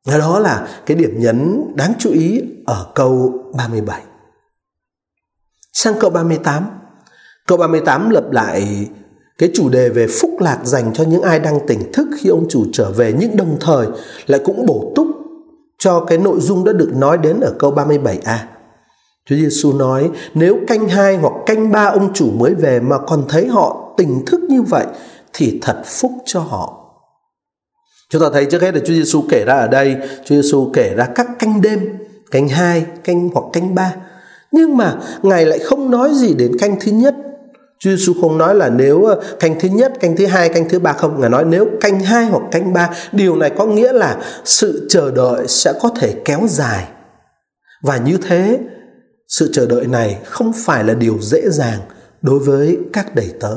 Đó 0.06 0.38
là 0.38 0.68
cái 0.86 0.96
điểm 0.96 1.20
nhấn 1.20 1.64
đáng 1.74 1.92
chú 1.98 2.10
ý 2.10 2.42
ở 2.66 2.86
câu 2.94 3.32
37. 3.56 4.02
Sang 5.72 5.94
câu 6.00 6.10
38. 6.10 6.64
Câu 7.46 7.58
38 7.58 8.10
lập 8.10 8.30
lại 8.30 8.88
cái 9.38 9.50
chủ 9.54 9.68
đề 9.68 9.88
về 9.88 10.06
phúc 10.20 10.30
lạc 10.38 10.58
dành 10.64 10.92
cho 10.94 11.04
những 11.04 11.22
ai 11.22 11.40
đang 11.40 11.66
tỉnh 11.66 11.92
thức 11.92 12.08
khi 12.18 12.30
ông 12.30 12.46
chủ 12.48 12.64
trở 12.72 12.90
về 12.90 13.14
nhưng 13.18 13.36
đồng 13.36 13.56
thời 13.60 13.86
lại 14.26 14.40
cũng 14.44 14.66
bổ 14.66 14.92
túc 14.96 15.06
cho 15.78 16.00
cái 16.00 16.18
nội 16.18 16.40
dung 16.40 16.64
đã 16.64 16.72
được 16.72 16.90
nói 16.96 17.18
đến 17.18 17.40
ở 17.40 17.54
câu 17.58 17.74
37a. 17.74 18.36
Chúa 19.28 19.36
Giêsu 19.36 19.72
nói 19.72 20.10
nếu 20.34 20.58
canh 20.66 20.88
hai 20.88 21.16
hoặc 21.16 21.32
canh 21.46 21.72
ba 21.72 21.84
ông 21.84 22.12
chủ 22.14 22.30
mới 22.30 22.54
về 22.54 22.80
mà 22.80 22.98
còn 22.98 23.24
thấy 23.28 23.46
họ 23.46 23.94
tỉnh 23.96 24.24
thức 24.26 24.40
như 24.48 24.62
vậy 24.62 24.86
thì 25.32 25.58
thật 25.62 25.82
phúc 25.86 26.12
cho 26.24 26.40
họ. 26.40 26.74
Chúng 28.10 28.22
ta 28.22 28.28
thấy 28.32 28.44
trước 28.44 28.62
hết 28.62 28.74
là 28.74 28.80
Chúa 28.80 28.94
Giêsu 28.94 29.24
kể 29.28 29.44
ra 29.44 29.54
ở 29.54 29.68
đây, 29.68 29.96
Chúa 30.24 30.34
Giêsu 30.34 30.70
kể 30.72 30.94
ra 30.96 31.06
các 31.14 31.26
canh 31.38 31.60
đêm, 31.60 31.98
canh 32.30 32.48
hai, 32.48 32.86
canh 33.04 33.28
hoặc 33.34 33.44
canh 33.52 33.74
ba. 33.74 33.94
Nhưng 34.52 34.76
mà 34.76 34.98
Ngài 35.22 35.46
lại 35.46 35.58
không 35.58 35.90
nói 35.90 36.10
gì 36.14 36.34
đến 36.34 36.58
canh 36.58 36.76
thứ 36.80 36.92
nhất. 36.92 37.14
Chúa 37.80 37.90
Giêsu 37.90 38.14
không 38.20 38.38
nói 38.38 38.54
là 38.54 38.68
nếu 38.68 39.04
ờ, 39.04 39.20
canh 39.40 39.60
thứ 39.60 39.68
nhất, 39.68 39.92
canh 40.00 40.16
thứ 40.16 40.26
hai, 40.26 40.48
canh 40.48 40.68
thứ 40.68 40.78
ba 40.78 40.92
không. 40.92 41.20
Ngài 41.20 41.30
nói 41.30 41.44
nếu 41.44 41.66
canh 41.80 42.00
hai 42.00 42.24
hoặc 42.24 42.42
canh 42.52 42.72
ba, 42.72 42.90
điều 43.12 43.36
này 43.36 43.50
có 43.58 43.66
nghĩa 43.66 43.92
là 43.92 44.16
sự 44.44 44.86
chờ 44.88 45.10
đợi 45.10 45.48
sẽ 45.48 45.72
có 45.80 45.90
thể 46.00 46.14
kéo 46.24 46.40
dài. 46.48 46.88
Và 47.82 47.96
như 47.96 48.18
thế, 48.28 48.58
sự 49.28 49.50
chờ 49.52 49.66
đợi 49.66 49.86
này 49.86 50.18
không 50.24 50.52
phải 50.56 50.84
là 50.84 50.94
điều 50.94 51.18
dễ 51.20 51.50
dàng 51.50 51.80
đối 52.22 52.38
với 52.38 52.78
các 52.92 53.14
đầy 53.14 53.32
tớ. 53.40 53.56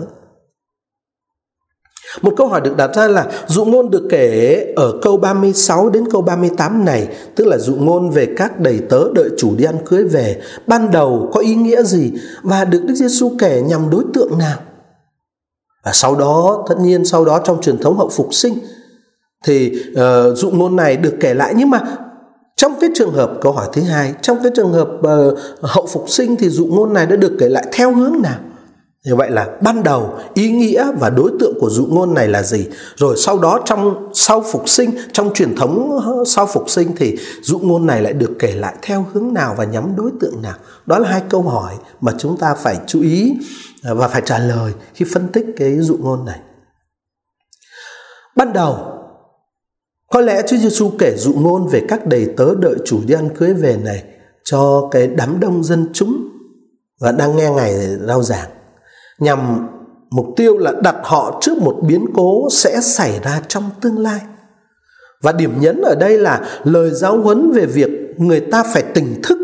Một 2.21 2.33
câu 2.37 2.47
hỏi 2.47 2.61
được 2.61 2.77
đặt 2.77 2.95
ra 2.95 3.07
là 3.07 3.27
dụ 3.47 3.65
ngôn 3.65 3.91
được 3.91 4.07
kể 4.09 4.73
ở 4.75 4.93
câu 5.01 5.17
36 5.17 5.89
đến 5.89 6.03
câu 6.11 6.21
38 6.21 6.85
này, 6.85 7.07
tức 7.35 7.47
là 7.47 7.57
dụ 7.57 7.75
ngôn 7.75 8.09
về 8.09 8.27
các 8.37 8.59
đầy 8.59 8.79
tớ 8.89 9.03
đợi 9.13 9.29
chủ 9.37 9.55
đi 9.55 9.63
ăn 9.63 9.75
cưới 9.85 10.03
về, 10.03 10.41
ban 10.67 10.91
đầu 10.91 11.29
có 11.33 11.39
ý 11.39 11.55
nghĩa 11.55 11.83
gì 11.83 12.11
và 12.41 12.65
được 12.65 12.81
Đức 12.85 12.93
Giêsu 12.95 13.31
kể 13.39 13.61
nhằm 13.61 13.89
đối 13.89 14.03
tượng 14.13 14.37
nào? 14.37 14.57
Và 15.83 15.91
sau 15.93 16.15
đó, 16.15 16.65
tất 16.69 16.75
nhiên 16.81 17.05
sau 17.05 17.25
đó 17.25 17.39
trong 17.43 17.61
truyền 17.61 17.77
thống 17.77 17.97
hậu 17.97 18.09
phục 18.09 18.33
sinh 18.33 18.53
thì 19.45 19.83
uh, 19.91 20.37
dụ 20.37 20.51
ngôn 20.51 20.75
này 20.75 20.97
được 20.97 21.13
kể 21.19 21.33
lại 21.33 21.53
nhưng 21.57 21.69
mà 21.69 21.79
trong 22.55 22.73
cái 22.81 22.89
trường 22.95 23.13
hợp 23.13 23.31
câu 23.41 23.51
hỏi 23.51 23.67
thứ 23.73 23.81
hai, 23.81 24.13
trong 24.21 24.37
cái 24.43 24.51
trường 24.55 24.71
hợp 24.71 24.89
uh, 24.99 25.39
hậu 25.61 25.87
phục 25.87 26.09
sinh 26.09 26.35
thì 26.35 26.49
dụ 26.49 26.65
ngôn 26.65 26.93
này 26.93 27.05
đã 27.05 27.15
được 27.15 27.31
kể 27.39 27.49
lại 27.49 27.65
theo 27.71 27.95
hướng 27.95 28.21
nào? 28.21 28.39
Như 29.05 29.15
vậy 29.15 29.31
là 29.31 29.57
ban 29.61 29.83
đầu 29.83 30.19
ý 30.33 30.51
nghĩa 30.51 30.91
và 30.99 31.09
đối 31.09 31.31
tượng 31.39 31.53
của 31.59 31.69
dụ 31.69 31.85
ngôn 31.85 32.13
này 32.13 32.27
là 32.27 32.43
gì? 32.43 32.67
Rồi 32.95 33.15
sau 33.17 33.39
đó 33.39 33.59
trong 33.65 34.09
sau 34.13 34.43
phục 34.51 34.69
sinh, 34.69 34.91
trong 35.13 35.33
truyền 35.33 35.55
thống 35.55 35.99
ờ, 36.05 36.23
sau 36.27 36.47
phục 36.47 36.69
sinh 36.69 36.95
thì 36.97 37.17
dụ 37.41 37.59
ngôn 37.59 37.85
này 37.85 38.01
lại 38.01 38.13
được 38.13 38.31
kể 38.39 38.55
lại 38.55 38.75
theo 38.81 39.05
hướng 39.13 39.33
nào 39.33 39.55
và 39.57 39.63
nhắm 39.63 39.95
đối 39.95 40.11
tượng 40.19 40.41
nào? 40.41 40.57
Đó 40.85 40.99
là 40.99 41.09
hai 41.09 41.21
câu 41.29 41.41
hỏi 41.41 41.73
mà 42.01 42.11
chúng 42.17 42.37
ta 42.37 42.55
phải 42.55 42.77
chú 42.87 43.01
ý 43.01 43.33
ờ, 43.83 43.95
và 43.95 44.07
phải 44.07 44.21
trả 44.25 44.39
lời 44.39 44.73
khi 44.93 45.05
phân 45.13 45.27
tích 45.27 45.45
cái 45.57 45.79
dụ 45.79 45.97
ngôn 45.97 46.25
này. 46.25 46.39
Ban 48.35 48.53
đầu 48.53 48.77
có 50.11 50.21
lẽ 50.21 50.41
Chúa 50.47 50.57
Giêsu 50.57 50.91
kể 50.99 51.15
dụ 51.17 51.33
ngôn 51.33 51.67
về 51.67 51.85
các 51.89 52.05
đầy 52.05 52.27
tớ 52.37 52.55
đợi 52.55 52.75
chủ 52.85 52.99
đi 53.05 53.13
ăn 53.13 53.29
cưới 53.37 53.53
về 53.53 53.77
này 53.83 54.03
cho 54.43 54.89
cái 54.91 55.07
đám 55.07 55.39
đông 55.39 55.63
dân 55.63 55.89
chúng 55.93 56.27
và 56.99 57.11
đang 57.11 57.35
nghe 57.35 57.49
ngài 57.49 57.97
rao 58.07 58.23
giảng 58.23 58.49
nhằm 59.21 59.67
mục 60.11 60.25
tiêu 60.35 60.57
là 60.57 60.73
đặt 60.83 60.95
họ 61.03 61.39
trước 61.41 61.57
một 61.57 61.79
biến 61.81 62.05
cố 62.13 62.47
sẽ 62.51 62.81
xảy 62.81 63.19
ra 63.23 63.41
trong 63.47 63.63
tương 63.81 63.99
lai. 63.99 64.19
Và 65.21 65.31
điểm 65.31 65.53
nhấn 65.59 65.81
ở 65.81 65.95
đây 65.95 66.17
là 66.17 66.61
lời 66.63 66.91
giáo 66.93 67.21
huấn 67.21 67.51
về 67.51 67.65
việc 67.65 67.89
người 68.17 68.39
ta 68.39 68.63
phải 68.73 68.83
tỉnh 68.93 69.21
thức 69.23 69.37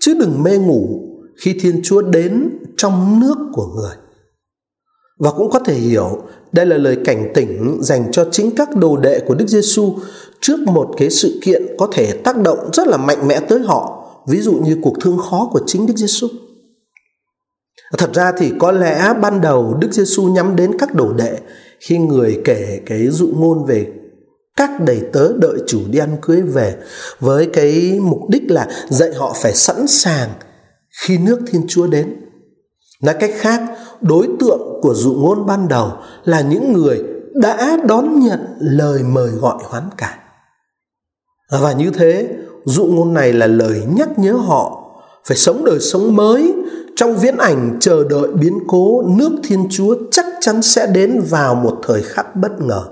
chứ 0.00 0.14
đừng 0.20 0.42
mê 0.42 0.58
ngủ 0.58 0.88
khi 1.44 1.58
Thiên 1.60 1.80
Chúa 1.84 2.02
đến 2.02 2.58
trong 2.76 3.20
nước 3.20 3.36
của 3.52 3.66
người. 3.66 3.96
Và 5.18 5.30
cũng 5.30 5.50
có 5.50 5.58
thể 5.58 5.74
hiểu 5.74 6.22
đây 6.52 6.66
là 6.66 6.76
lời 6.76 6.98
cảnh 7.04 7.30
tỉnh 7.34 7.78
dành 7.82 8.12
cho 8.12 8.28
chính 8.32 8.56
các 8.56 8.76
đồ 8.76 8.96
đệ 8.96 9.20
của 9.20 9.34
Đức 9.34 9.48
Giêsu 9.48 9.94
trước 10.40 10.58
một 10.60 10.94
cái 10.96 11.10
sự 11.10 11.40
kiện 11.42 11.62
có 11.78 11.88
thể 11.92 12.12
tác 12.12 12.36
động 12.36 12.70
rất 12.72 12.86
là 12.86 12.96
mạnh 12.96 13.28
mẽ 13.28 13.40
tới 13.40 13.60
họ, 13.60 14.04
ví 14.28 14.40
dụ 14.40 14.52
như 14.52 14.76
cuộc 14.82 14.94
thương 15.00 15.18
khó 15.18 15.48
của 15.52 15.60
chính 15.66 15.86
Đức 15.86 15.96
Giêsu. 15.96 16.28
Thật 17.98 18.14
ra 18.14 18.32
thì 18.38 18.52
có 18.58 18.72
lẽ 18.72 19.14
ban 19.22 19.40
đầu 19.40 19.74
Đức 19.80 19.92
Giêsu 19.92 20.24
nhắm 20.24 20.56
đến 20.56 20.78
các 20.78 20.94
đồ 20.94 21.12
đệ 21.12 21.38
khi 21.80 21.98
người 21.98 22.40
kể 22.44 22.80
cái 22.86 23.08
dụ 23.08 23.28
ngôn 23.36 23.64
về 23.64 23.86
các 24.56 24.70
đầy 24.80 25.00
tớ 25.12 25.32
đợi 25.36 25.58
chủ 25.66 25.80
đi 25.90 25.98
ăn 25.98 26.16
cưới 26.22 26.42
về 26.42 26.76
với 27.20 27.50
cái 27.52 27.98
mục 28.02 28.20
đích 28.28 28.50
là 28.50 28.68
dạy 28.88 29.14
họ 29.14 29.36
phải 29.42 29.54
sẵn 29.54 29.86
sàng 29.86 30.28
khi 31.00 31.18
nước 31.18 31.40
Thiên 31.46 31.62
Chúa 31.68 31.86
đến. 31.86 32.16
Nói 33.02 33.14
cách 33.20 33.30
khác, 33.38 33.62
đối 34.00 34.28
tượng 34.40 34.60
của 34.82 34.94
dụ 34.94 35.14
ngôn 35.14 35.46
ban 35.46 35.68
đầu 35.68 35.92
là 36.24 36.40
những 36.40 36.72
người 36.72 37.02
đã 37.34 37.76
đón 37.88 38.20
nhận 38.20 38.40
lời 38.60 39.02
mời 39.02 39.30
gọi 39.30 39.56
hoán 39.62 39.84
cải. 39.96 40.18
Và 41.50 41.72
như 41.72 41.90
thế, 41.90 42.28
dụ 42.64 42.84
ngôn 42.84 43.14
này 43.14 43.32
là 43.32 43.46
lời 43.46 43.82
nhắc 43.96 44.18
nhớ 44.18 44.32
họ 44.32 44.77
phải 45.28 45.36
sống 45.36 45.64
đời 45.64 45.80
sống 45.80 46.16
mới 46.16 46.54
trong 46.96 47.16
viễn 47.16 47.36
ảnh, 47.36 47.76
chờ 47.80 48.04
đợi 48.10 48.28
biến 48.40 48.58
cố, 48.66 49.02
nước 49.16 49.30
Thiên 49.44 49.66
Chúa 49.70 49.96
chắc 50.10 50.26
chắn 50.40 50.62
sẽ 50.62 50.86
đến 50.86 51.22
vào 51.30 51.54
một 51.54 51.78
thời 51.82 52.02
khắc 52.02 52.36
bất 52.36 52.60
ngờ. 52.60 52.82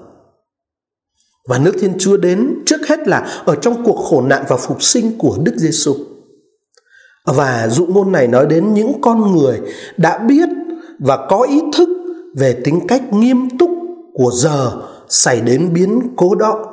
Và 1.49 1.59
nước 1.59 1.73
Thiên 1.81 1.93
Chúa 1.99 2.16
đến 2.16 2.62
trước 2.66 2.88
hết 2.88 3.09
là 3.09 3.43
ở 3.45 3.57
trong 3.57 3.85
cuộc 3.85 3.97
khổ 3.97 4.23
nạn 4.23 4.45
và 4.49 4.57
phục 4.57 4.83
sinh 4.83 5.19
của 5.19 5.38
Đức 5.43 5.52
Giêsu. 5.57 5.95
Và 7.25 7.69
dụ 7.69 7.87
ngôn 7.87 8.12
này 8.12 8.26
nói 8.26 8.47
đến 8.47 8.75
những 8.75 9.00
con 9.00 9.33
người 9.33 9.61
đã 9.97 10.19
biết 10.19 10.49
và 10.99 11.26
có 11.31 11.47
ý 11.50 11.61
thức 11.76 11.88
về 12.37 12.61
tính 12.64 12.81
cách 12.88 13.12
nghiêm 13.12 13.59
túc 13.59 13.71
của 14.14 14.31
giờ 14.35 14.73
xảy 15.09 15.40
đến 15.40 15.73
biến 15.73 16.00
cố 16.16 16.35
đó, 16.35 16.64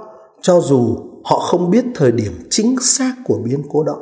cho 0.41 0.62
dù 0.62 0.98
họ 1.24 1.39
không 1.39 1.72
biết 1.72 1.86
thời 1.96 2.12
điểm 2.12 2.32
chính 2.50 2.75
xác 2.82 3.13
của 3.25 3.38
biến 3.46 3.63
cố 3.72 3.84
đó. 3.84 3.96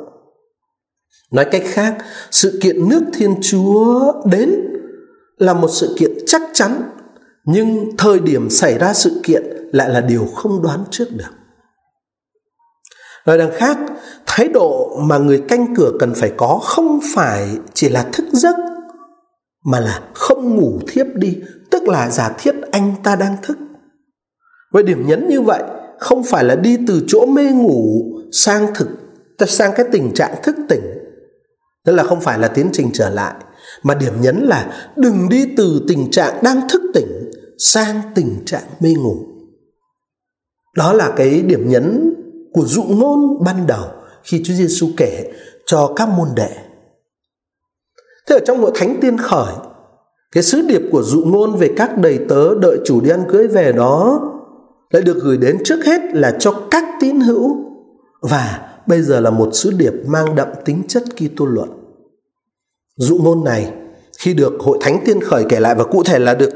Nói 1.32 1.44
cách 1.44 1.62
khác, 1.66 1.96
sự 2.30 2.58
kiện 2.62 2.88
nước 2.88 3.02
Thiên 3.12 3.34
Chúa 3.42 4.12
đến 4.24 4.54
là 5.38 5.54
một 5.54 5.68
sự 5.68 5.94
kiện 5.98 6.10
chắc 6.26 6.42
chắn, 6.52 6.82
nhưng 7.44 7.96
thời 7.98 8.18
điểm 8.18 8.50
xảy 8.50 8.78
ra 8.78 8.92
sự 8.94 9.20
kiện 9.22 9.42
lại 9.72 9.90
là 9.90 10.00
điều 10.00 10.26
không 10.34 10.62
đoán 10.62 10.84
trước 10.90 11.08
được. 11.10 11.32
Nói 13.26 13.38
đằng 13.38 13.50
khác, 13.54 13.78
thái 14.26 14.48
độ 14.48 14.98
mà 15.00 15.18
người 15.18 15.42
canh 15.48 15.74
cửa 15.76 15.92
cần 15.98 16.14
phải 16.14 16.32
có 16.36 16.60
không 16.62 17.00
phải 17.14 17.48
chỉ 17.74 17.88
là 17.88 18.08
thức 18.12 18.26
giấc 18.32 18.56
mà 19.64 19.80
là 19.80 20.00
không 20.14 20.56
ngủ 20.56 20.80
thiếp 20.88 21.06
đi, 21.14 21.36
tức 21.70 21.88
là 21.88 22.10
giả 22.10 22.34
thiết 22.38 22.54
anh 22.72 22.94
ta 23.02 23.16
đang 23.16 23.36
thức. 23.42 23.58
với 24.72 24.82
điểm 24.82 25.06
nhấn 25.06 25.28
như 25.28 25.40
vậy 25.40 25.62
không 25.98 26.24
phải 26.24 26.44
là 26.44 26.54
đi 26.54 26.78
từ 26.86 27.04
chỗ 27.08 27.26
mê 27.26 27.44
ngủ 27.44 28.02
sang 28.32 28.74
thực 28.74 28.88
sang 29.48 29.72
cái 29.76 29.86
tình 29.92 30.14
trạng 30.14 30.34
thức 30.42 30.56
tỉnh 30.68 31.01
Tức 31.84 31.92
là 31.92 32.02
không 32.02 32.20
phải 32.20 32.38
là 32.38 32.48
tiến 32.48 32.70
trình 32.72 32.90
trở 32.92 33.10
lại, 33.10 33.34
Mà 33.82 33.94
điểm 33.94 34.12
nhấn 34.20 34.36
là 34.36 34.90
đừng 34.96 35.28
đi 35.28 35.46
từ 35.56 35.80
tình 35.88 36.10
trạng 36.10 36.42
đang 36.42 36.68
thức 36.68 36.82
tỉnh 36.94 37.30
Sang 37.58 38.00
tình 38.14 38.42
trạng 38.46 38.64
mê 38.80 38.94
ngủ. 38.94 39.16
Đó 40.76 40.92
là 40.92 41.12
cái 41.16 41.42
điểm 41.42 41.68
nhấn 41.68 42.14
của 42.52 42.64
dụ 42.64 42.82
ngôn 42.82 43.44
ban 43.44 43.66
đầu 43.66 43.84
Khi 44.24 44.42
Chúa 44.44 44.54
Giêsu 44.54 44.88
kể 44.96 45.32
cho 45.66 45.92
các 45.96 46.08
môn 46.08 46.28
đệ. 46.36 46.56
Thế 48.28 48.36
ở 48.36 48.40
trong 48.46 48.58
hội 48.58 48.72
thánh 48.74 48.96
tiên 49.00 49.18
khởi, 49.18 49.54
Cái 50.32 50.42
sứ 50.42 50.62
điệp 50.62 50.82
của 50.92 51.02
dụ 51.02 51.22
ngôn 51.24 51.56
về 51.56 51.70
các 51.76 51.98
đầy 51.98 52.18
tớ 52.28 52.54
đợi 52.60 52.78
chủ 52.84 53.00
đi 53.00 53.10
ăn 53.10 53.24
cưới 53.28 53.48
về 53.48 53.72
đó 53.72 54.20
lại 54.90 55.02
được 55.02 55.16
gửi 55.22 55.36
đến 55.36 55.58
trước 55.64 55.84
hết 55.84 56.00
là 56.12 56.36
cho 56.40 56.54
các 56.70 56.84
tín 57.00 57.20
hữu 57.20 57.56
và 58.20 58.71
bây 58.86 59.02
giờ 59.02 59.20
là 59.20 59.30
một 59.30 59.50
sứ 59.52 59.70
điệp 59.70 59.92
mang 60.06 60.34
đậm 60.34 60.48
tính 60.64 60.82
chất 60.88 61.02
Kitô 61.16 61.44
luận. 61.44 61.68
Dụ 62.96 63.18
ngôn 63.18 63.44
này 63.44 63.72
khi 64.18 64.34
được 64.34 64.52
hội 64.60 64.78
thánh 64.80 64.98
tiên 65.04 65.20
khởi 65.20 65.44
kể 65.48 65.60
lại 65.60 65.74
và 65.74 65.84
cụ 65.84 66.02
thể 66.02 66.18
là 66.18 66.34
được 66.34 66.50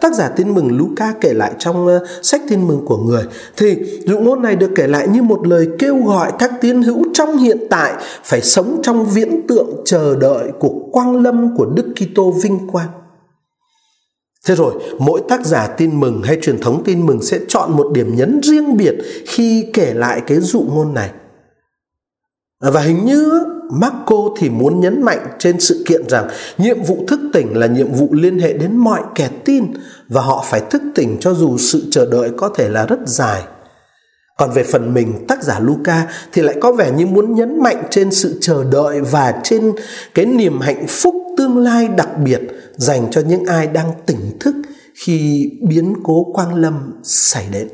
tác 0.00 0.14
giả 0.14 0.28
tin 0.28 0.54
mừng 0.54 0.76
Luca 0.78 1.14
kể 1.20 1.34
lại 1.34 1.52
trong 1.58 1.86
uh, 1.86 2.02
sách 2.22 2.42
tin 2.48 2.68
mừng 2.68 2.86
của 2.86 2.96
người 2.96 3.24
thì 3.56 3.76
dụ 4.06 4.18
ngôn 4.18 4.42
này 4.42 4.56
được 4.56 4.70
kể 4.76 4.86
lại 4.86 5.08
như 5.08 5.22
một 5.22 5.46
lời 5.46 5.68
kêu 5.78 5.96
gọi 5.96 6.32
các 6.38 6.50
tín 6.60 6.82
hữu 6.82 7.04
trong 7.14 7.36
hiện 7.36 7.58
tại 7.70 7.92
phải 8.24 8.40
sống 8.40 8.80
trong 8.82 9.06
viễn 9.06 9.46
tượng 9.46 9.68
chờ 9.84 10.16
đợi 10.16 10.48
của 10.58 10.72
quang 10.92 11.22
lâm 11.22 11.56
của 11.56 11.64
Đức 11.64 11.94
Kitô 11.96 12.30
vinh 12.30 12.68
quang. 12.68 12.88
Thế 14.46 14.54
rồi, 14.54 14.74
mỗi 14.98 15.22
tác 15.28 15.46
giả 15.46 15.66
tin 15.66 16.00
mừng 16.00 16.22
hay 16.22 16.38
truyền 16.42 16.60
thống 16.60 16.82
tin 16.84 17.06
mừng 17.06 17.22
sẽ 17.22 17.38
chọn 17.48 17.76
một 17.76 17.90
điểm 17.92 18.16
nhấn 18.16 18.40
riêng 18.42 18.76
biệt 18.76 18.94
khi 19.26 19.66
kể 19.74 19.94
lại 19.94 20.22
cái 20.26 20.40
dụ 20.40 20.60
ngôn 20.60 20.94
này. 20.94 21.10
À, 22.62 22.70
và 22.70 22.80
hình 22.80 23.04
như 23.04 23.44
Marco 23.70 24.16
thì 24.38 24.50
muốn 24.50 24.80
nhấn 24.80 25.02
mạnh 25.02 25.26
trên 25.38 25.60
sự 25.60 25.84
kiện 25.86 26.08
rằng 26.08 26.28
nhiệm 26.58 26.82
vụ 26.82 27.04
thức 27.08 27.20
tỉnh 27.32 27.56
là 27.56 27.66
nhiệm 27.66 27.92
vụ 27.92 28.08
liên 28.12 28.38
hệ 28.38 28.52
đến 28.52 28.76
mọi 28.76 29.00
kẻ 29.14 29.30
tin 29.44 29.64
và 30.08 30.22
họ 30.22 30.44
phải 30.48 30.60
thức 30.70 30.82
tỉnh 30.94 31.16
cho 31.20 31.34
dù 31.34 31.58
sự 31.58 31.82
chờ 31.90 32.06
đợi 32.10 32.30
có 32.36 32.48
thể 32.48 32.68
là 32.68 32.86
rất 32.86 32.98
dài. 33.06 33.42
Còn 34.38 34.50
về 34.50 34.64
phần 34.64 34.94
mình, 34.94 35.24
tác 35.28 35.42
giả 35.42 35.60
Luca 35.60 36.06
thì 36.32 36.42
lại 36.42 36.56
có 36.60 36.72
vẻ 36.72 36.92
như 36.96 37.06
muốn 37.06 37.34
nhấn 37.34 37.62
mạnh 37.62 37.82
trên 37.90 38.10
sự 38.10 38.38
chờ 38.40 38.64
đợi 38.72 39.00
và 39.00 39.34
trên 39.44 39.72
cái 40.14 40.24
niềm 40.24 40.60
hạnh 40.60 40.86
phúc 40.88 41.14
tương 41.36 41.58
lai 41.58 41.88
đặc 41.88 42.08
biệt 42.24 42.40
dành 42.76 43.10
cho 43.10 43.20
những 43.20 43.44
ai 43.44 43.66
đang 43.66 43.90
tỉnh 44.06 44.38
thức 44.40 44.54
khi 44.94 45.50
biến 45.68 45.94
cố 46.04 46.32
quang 46.34 46.54
lâm 46.54 47.00
xảy 47.02 47.46
đến. 47.52 47.68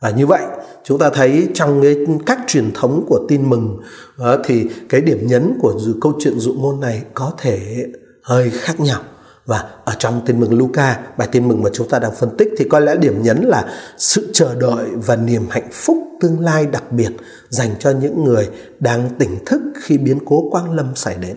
Và 0.00 0.10
như 0.10 0.26
vậy, 0.26 0.42
chúng 0.88 0.98
ta 0.98 1.10
thấy 1.10 1.48
trong 1.54 1.82
cái 1.82 1.96
cách 2.26 2.38
truyền 2.46 2.72
thống 2.74 3.04
của 3.08 3.26
tin 3.28 3.50
mừng 3.50 3.78
ờ, 4.16 4.42
thì 4.44 4.66
cái 4.88 5.00
điểm 5.00 5.26
nhấn 5.26 5.58
của 5.60 5.80
câu 6.00 6.12
chuyện 6.18 6.38
dụ 6.38 6.52
ngôn 6.52 6.80
này 6.80 7.02
có 7.14 7.32
thể 7.38 7.86
hơi 8.22 8.50
khác 8.50 8.80
nhau 8.80 9.00
và 9.46 9.64
ở 9.84 9.94
trong 9.98 10.20
tin 10.26 10.40
mừng 10.40 10.58
Luca, 10.58 11.00
bài 11.18 11.28
tin 11.32 11.48
mừng 11.48 11.62
mà 11.62 11.70
chúng 11.72 11.88
ta 11.88 11.98
đang 11.98 12.14
phân 12.14 12.36
tích 12.38 12.48
thì 12.58 12.64
có 12.68 12.80
lẽ 12.80 12.96
điểm 12.96 13.22
nhấn 13.22 13.42
là 13.42 13.64
sự 13.98 14.30
chờ 14.32 14.54
đợi 14.54 14.86
và 15.06 15.16
niềm 15.16 15.46
hạnh 15.50 15.68
phúc 15.72 15.98
tương 16.20 16.40
lai 16.40 16.66
đặc 16.66 16.92
biệt 16.92 17.10
dành 17.48 17.74
cho 17.78 17.90
những 17.90 18.24
người 18.24 18.50
đang 18.80 19.10
tỉnh 19.18 19.44
thức 19.46 19.60
khi 19.82 19.98
biến 19.98 20.18
cố 20.26 20.50
quang 20.50 20.74
lâm 20.74 20.94
xảy 20.94 21.16
đến. 21.20 21.36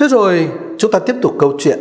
Thế 0.00 0.08
rồi 0.08 0.48
chúng 0.78 0.90
ta 0.90 0.98
tiếp 0.98 1.14
tục 1.22 1.32
câu 1.38 1.56
chuyện. 1.58 1.78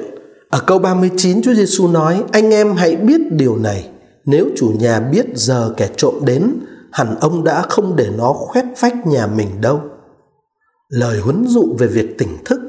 Ở 0.50 0.60
câu 0.68 0.80
39 0.80 1.42
Chúa 1.42 1.54
Giêsu 1.54 1.88
nói: 1.88 2.24
"Anh 2.32 2.54
em 2.54 2.76
hãy 2.76 2.96
biết 2.96 3.22
điều 3.32 3.58
này, 3.58 3.90
nếu 4.28 4.46
chủ 4.56 4.74
nhà 4.80 5.00
biết 5.00 5.26
giờ 5.36 5.74
kẻ 5.78 5.90
trộm 5.98 6.14
đến, 6.26 6.52
hẳn 6.92 7.16
ông 7.20 7.44
đã 7.44 7.62
không 7.62 7.96
để 7.96 8.10
nó 8.18 8.34
khoét 8.34 8.66
vách 8.80 9.08
nhà 9.08 9.28
mình 9.28 9.62
đâu." 9.62 9.82
Lời 10.90 11.20
huấn 11.20 11.46
dụ 11.48 11.76
về 11.80 11.88
việc 11.88 12.18
tỉnh 12.18 12.38
thức 12.46 12.60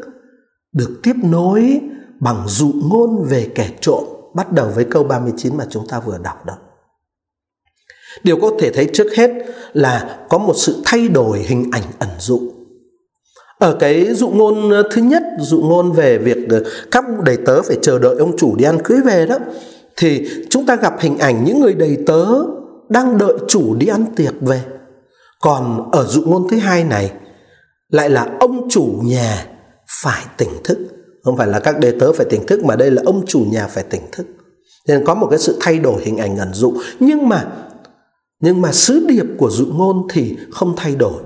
được 0.72 1.00
tiếp 1.02 1.14
nối 1.22 1.80
bằng 2.20 2.44
dụ 2.46 2.72
ngôn 2.84 3.24
về 3.24 3.48
kẻ 3.54 3.70
trộm 3.80 4.04
bắt 4.34 4.52
đầu 4.52 4.68
với 4.74 4.84
câu 4.84 5.04
39 5.04 5.56
mà 5.56 5.66
chúng 5.70 5.88
ta 5.88 6.00
vừa 6.00 6.18
đọc 6.18 6.46
đó. 6.46 6.54
Điều 8.24 8.40
có 8.40 8.50
thể 8.58 8.70
thấy 8.72 8.90
trước 8.92 9.06
hết 9.16 9.30
là 9.72 10.18
có 10.28 10.38
một 10.38 10.54
sự 10.56 10.82
thay 10.84 11.08
đổi 11.08 11.38
hình 11.38 11.70
ảnh 11.72 11.82
ẩn 11.98 12.08
dụ. 12.18 12.40
Ở 13.58 13.76
cái 13.80 14.14
dụ 14.14 14.28
ngôn 14.28 14.72
thứ 14.90 15.02
nhất, 15.02 15.22
dụ 15.38 15.60
ngôn 15.62 15.92
về 15.92 16.18
việc 16.18 16.38
các 16.90 17.04
đầy 17.24 17.36
tớ 17.36 17.62
phải 17.62 17.76
chờ 17.82 17.98
đợi 17.98 18.16
ông 18.18 18.36
chủ 18.36 18.56
đi 18.56 18.64
ăn 18.64 18.78
cưới 18.84 19.00
về 19.04 19.26
đó, 19.26 19.38
thì 19.98 20.28
chúng 20.50 20.66
ta 20.66 20.76
gặp 20.76 20.94
hình 21.00 21.18
ảnh 21.18 21.44
những 21.44 21.60
người 21.60 21.74
đầy 21.74 21.98
tớ 22.06 22.26
đang 22.88 23.18
đợi 23.18 23.38
chủ 23.48 23.74
đi 23.74 23.86
ăn 23.86 24.04
tiệc 24.16 24.34
về. 24.40 24.62
Còn 25.40 25.90
ở 25.92 26.04
dụ 26.04 26.22
ngôn 26.22 26.48
thứ 26.50 26.58
hai 26.58 26.84
này, 26.84 27.12
lại 27.88 28.10
là 28.10 28.36
ông 28.40 28.68
chủ 28.70 29.00
nhà 29.02 29.46
phải 30.02 30.24
tỉnh 30.36 30.62
thức. 30.64 30.78
Không 31.24 31.36
phải 31.36 31.46
là 31.46 31.60
các 31.60 31.78
đề 31.78 31.92
tớ 32.00 32.12
phải 32.12 32.26
tỉnh 32.30 32.46
thức, 32.46 32.64
mà 32.64 32.76
đây 32.76 32.90
là 32.90 33.02
ông 33.06 33.26
chủ 33.26 33.46
nhà 33.50 33.66
phải 33.66 33.84
tỉnh 33.84 34.02
thức. 34.12 34.26
Nên 34.88 35.04
có 35.04 35.14
một 35.14 35.26
cái 35.30 35.38
sự 35.38 35.56
thay 35.60 35.78
đổi 35.78 36.02
hình 36.04 36.16
ảnh 36.16 36.36
ẩn 36.36 36.54
dụ. 36.54 36.74
Nhưng 37.00 37.28
mà 37.28 37.46
nhưng 38.40 38.60
mà 38.60 38.72
sứ 38.72 39.06
điệp 39.08 39.26
của 39.38 39.50
dụ 39.50 39.66
ngôn 39.66 40.06
thì 40.10 40.36
không 40.50 40.74
thay 40.76 40.94
đổi. 40.94 41.22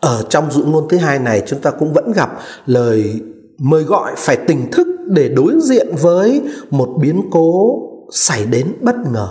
Ở 0.00 0.24
trong 0.28 0.50
dụ 0.50 0.64
ngôn 0.64 0.88
thứ 0.88 0.96
hai 0.96 1.18
này, 1.18 1.42
chúng 1.46 1.60
ta 1.60 1.70
cũng 1.70 1.92
vẫn 1.92 2.12
gặp 2.12 2.38
lời 2.66 3.20
mời 3.60 3.82
gọi 3.82 4.12
phải 4.16 4.36
tỉnh 4.36 4.70
thức 4.70 4.86
để 5.06 5.28
đối 5.28 5.60
diện 5.60 5.88
với 6.00 6.42
một 6.70 6.88
biến 7.00 7.22
cố 7.30 7.78
xảy 8.12 8.44
đến 8.44 8.74
bất 8.80 8.96
ngờ 9.12 9.28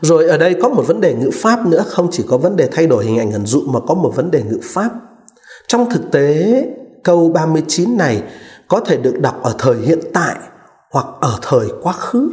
rồi 0.00 0.28
ở 0.28 0.36
đây 0.36 0.56
có 0.62 0.68
một 0.68 0.84
vấn 0.86 1.00
đề 1.00 1.14
ngữ 1.14 1.30
pháp 1.32 1.66
nữa 1.66 1.84
không 1.86 2.08
chỉ 2.10 2.24
có 2.28 2.38
vấn 2.38 2.56
đề 2.56 2.68
thay 2.72 2.86
đổi 2.86 3.04
hình 3.04 3.18
ảnh 3.18 3.32
ẩn 3.32 3.46
dụ 3.46 3.60
mà 3.66 3.80
có 3.80 3.94
một 3.94 4.12
vấn 4.16 4.30
đề 4.30 4.42
ngữ 4.42 4.58
pháp 4.62 4.90
trong 5.66 5.90
thực 5.90 6.10
tế, 6.12 6.62
câu 7.04 7.28
39 7.28 7.96
này 7.96 8.22
có 8.68 8.80
thể 8.80 8.96
được 8.96 9.20
đọc 9.20 9.42
ở 9.42 9.54
thời 9.58 9.76
hiện 9.76 9.98
tại 10.14 10.36
hoặc 10.90 11.06
ở 11.20 11.38
thời 11.42 11.66
quá 11.82 11.92
khứ. 11.92 12.30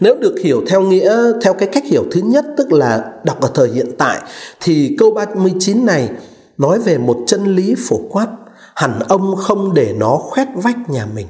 Nếu 0.00 0.16
được 0.20 0.34
hiểu 0.44 0.62
theo 0.68 0.80
nghĩa 0.80 1.32
theo 1.42 1.54
cái 1.54 1.68
cách 1.72 1.84
hiểu 1.84 2.04
thứ 2.10 2.20
nhất 2.24 2.44
tức 2.56 2.72
là 2.72 3.12
đọc 3.24 3.40
ở 3.40 3.50
thời 3.54 3.68
hiện 3.68 3.90
tại 3.98 4.20
thì 4.60 4.96
câu 4.98 5.10
39 5.10 5.86
này 5.86 6.10
nói 6.58 6.78
về 6.78 6.98
một 6.98 7.18
chân 7.26 7.44
lý 7.44 7.74
phổ 7.88 8.00
quát, 8.10 8.26
hẳn 8.74 8.98
ông 9.08 9.36
không 9.36 9.74
để 9.74 9.94
nó 9.98 10.16
khoét 10.16 10.48
vách 10.54 10.90
nhà 10.90 11.06
mình. 11.14 11.26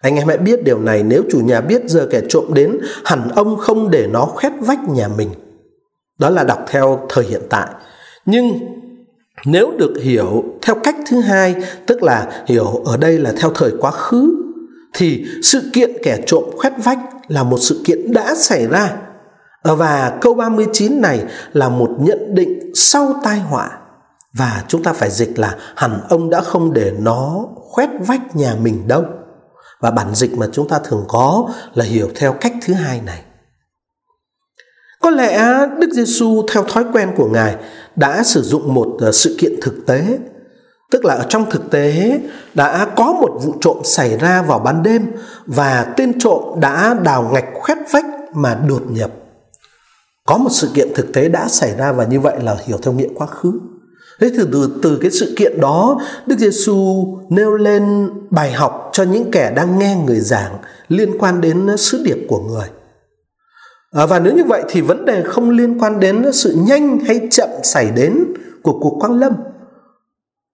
Anh 0.00 0.16
em 0.16 0.28
hãy 0.28 0.38
biết 0.38 0.64
điều 0.64 0.78
này 0.78 1.02
nếu 1.02 1.22
chủ 1.30 1.38
nhà 1.38 1.60
biết 1.60 1.82
giờ 1.86 2.08
kẻ 2.10 2.20
trộm 2.28 2.44
đến, 2.54 2.78
hẳn 3.04 3.28
ông 3.34 3.56
không 3.58 3.90
để 3.90 4.06
nó 4.06 4.24
khoét 4.24 4.52
vách 4.60 4.88
nhà 4.88 5.08
mình. 5.08 5.30
Đó 6.18 6.30
là 6.30 6.44
đọc 6.44 6.64
theo 6.68 7.06
thời 7.08 7.24
hiện 7.24 7.42
tại. 7.50 7.68
Nhưng 8.26 8.58
nếu 9.46 9.72
được 9.78 9.94
hiểu 10.02 10.44
theo 10.62 10.76
cách 10.84 10.96
thứ 11.10 11.20
hai 11.20 11.54
tức 11.86 12.02
là 12.02 12.44
hiểu 12.46 12.82
ở 12.84 12.96
đây 12.96 13.18
là 13.18 13.32
theo 13.40 13.50
thời 13.54 13.70
quá 13.80 13.90
khứ 13.90 14.34
thì 14.94 15.24
sự 15.42 15.70
kiện 15.72 15.90
kẻ 16.02 16.18
trộm 16.26 16.44
khoét 16.56 16.72
vách 16.84 16.98
là 17.28 17.42
một 17.42 17.58
sự 17.60 17.80
kiện 17.84 18.12
đã 18.12 18.34
xảy 18.34 18.66
ra 18.66 18.96
và 19.62 20.18
câu 20.20 20.34
39 20.34 21.00
này 21.00 21.24
là 21.52 21.68
một 21.68 21.90
nhận 22.00 22.34
định 22.34 22.72
sau 22.74 23.20
tai 23.24 23.38
họa 23.38 23.79
và 24.34 24.64
chúng 24.68 24.82
ta 24.82 24.92
phải 24.92 25.10
dịch 25.10 25.38
là 25.38 25.56
hẳn 25.76 26.00
ông 26.08 26.30
đã 26.30 26.40
không 26.40 26.72
để 26.72 26.92
nó 26.98 27.46
khoét 27.54 27.90
vách 28.00 28.36
nhà 28.36 28.54
mình 28.62 28.88
đâu. 28.88 29.04
Và 29.80 29.90
bản 29.90 30.14
dịch 30.14 30.32
mà 30.36 30.46
chúng 30.52 30.68
ta 30.68 30.78
thường 30.84 31.04
có 31.08 31.48
là 31.74 31.84
hiểu 31.84 32.08
theo 32.14 32.32
cách 32.32 32.52
thứ 32.64 32.74
hai 32.74 33.00
này. 33.00 33.22
Có 35.00 35.10
lẽ 35.10 35.66
Đức 35.78 35.88
Giêsu, 35.92 36.46
theo 36.52 36.64
thói 36.64 36.84
quen 36.92 37.12
của 37.16 37.28
Ngài, 37.28 37.56
đã 37.96 38.22
sử 38.22 38.42
dụng 38.42 38.74
một 38.74 38.96
ờ, 39.00 39.12
sự 39.12 39.36
kiện 39.38 39.52
thực 39.62 39.86
tế. 39.86 40.18
Tức 40.90 41.04
là 41.04 41.14
ở 41.14 41.26
trong 41.28 41.50
thực 41.50 41.70
tế, 41.70 42.20
đã 42.54 42.86
có 42.96 43.12
một 43.12 43.40
vụ 43.42 43.54
trộm 43.60 43.76
xảy 43.84 44.18
ra 44.18 44.42
vào 44.42 44.58
ban 44.58 44.82
đêm 44.82 45.12
và 45.46 45.86
tên 45.96 46.18
trộm 46.18 46.60
đã 46.60 46.94
đào 46.94 47.30
ngạch 47.32 47.44
khoét 47.54 47.78
vách 47.90 48.04
mà 48.34 48.54
đột 48.68 48.82
nhập. 48.88 49.10
Có 50.26 50.38
một 50.38 50.50
sự 50.50 50.70
kiện 50.74 50.88
thực 50.94 51.12
tế 51.14 51.28
đã 51.28 51.48
xảy 51.48 51.76
ra 51.76 51.92
và 51.92 52.04
như 52.04 52.20
vậy 52.20 52.36
là 52.42 52.56
hiểu 52.64 52.78
theo 52.82 52.92
nghĩa 52.92 53.08
quá 53.14 53.26
khứ 53.26 53.52
thế 54.20 54.30
từ 54.36 54.48
từ 54.52 54.70
từ 54.82 54.98
cái 55.02 55.10
sự 55.10 55.34
kiện 55.36 55.60
đó 55.60 56.00
Đức 56.26 56.38
Giêsu 56.38 57.06
nêu 57.30 57.54
lên 57.54 58.10
bài 58.30 58.52
học 58.52 58.90
cho 58.92 59.02
những 59.02 59.30
kẻ 59.30 59.52
đang 59.56 59.78
nghe 59.78 59.96
người 60.06 60.20
giảng 60.20 60.58
liên 60.88 61.18
quan 61.18 61.40
đến 61.40 61.76
sứ 61.76 62.02
điệp 62.04 62.26
của 62.28 62.40
người 62.40 62.68
À, 63.90 64.06
và 64.06 64.18
nếu 64.18 64.34
như 64.34 64.44
vậy 64.44 64.62
thì 64.68 64.80
vấn 64.80 65.04
đề 65.04 65.22
không 65.22 65.50
liên 65.50 65.78
quan 65.78 66.00
đến 66.00 66.32
sự 66.32 66.56
nhanh 66.66 66.98
hay 66.98 67.28
chậm 67.30 67.48
xảy 67.62 67.90
đến 67.96 68.24
của 68.62 68.78
cuộc 68.80 68.96
quang 69.00 69.18
lâm. 69.18 69.32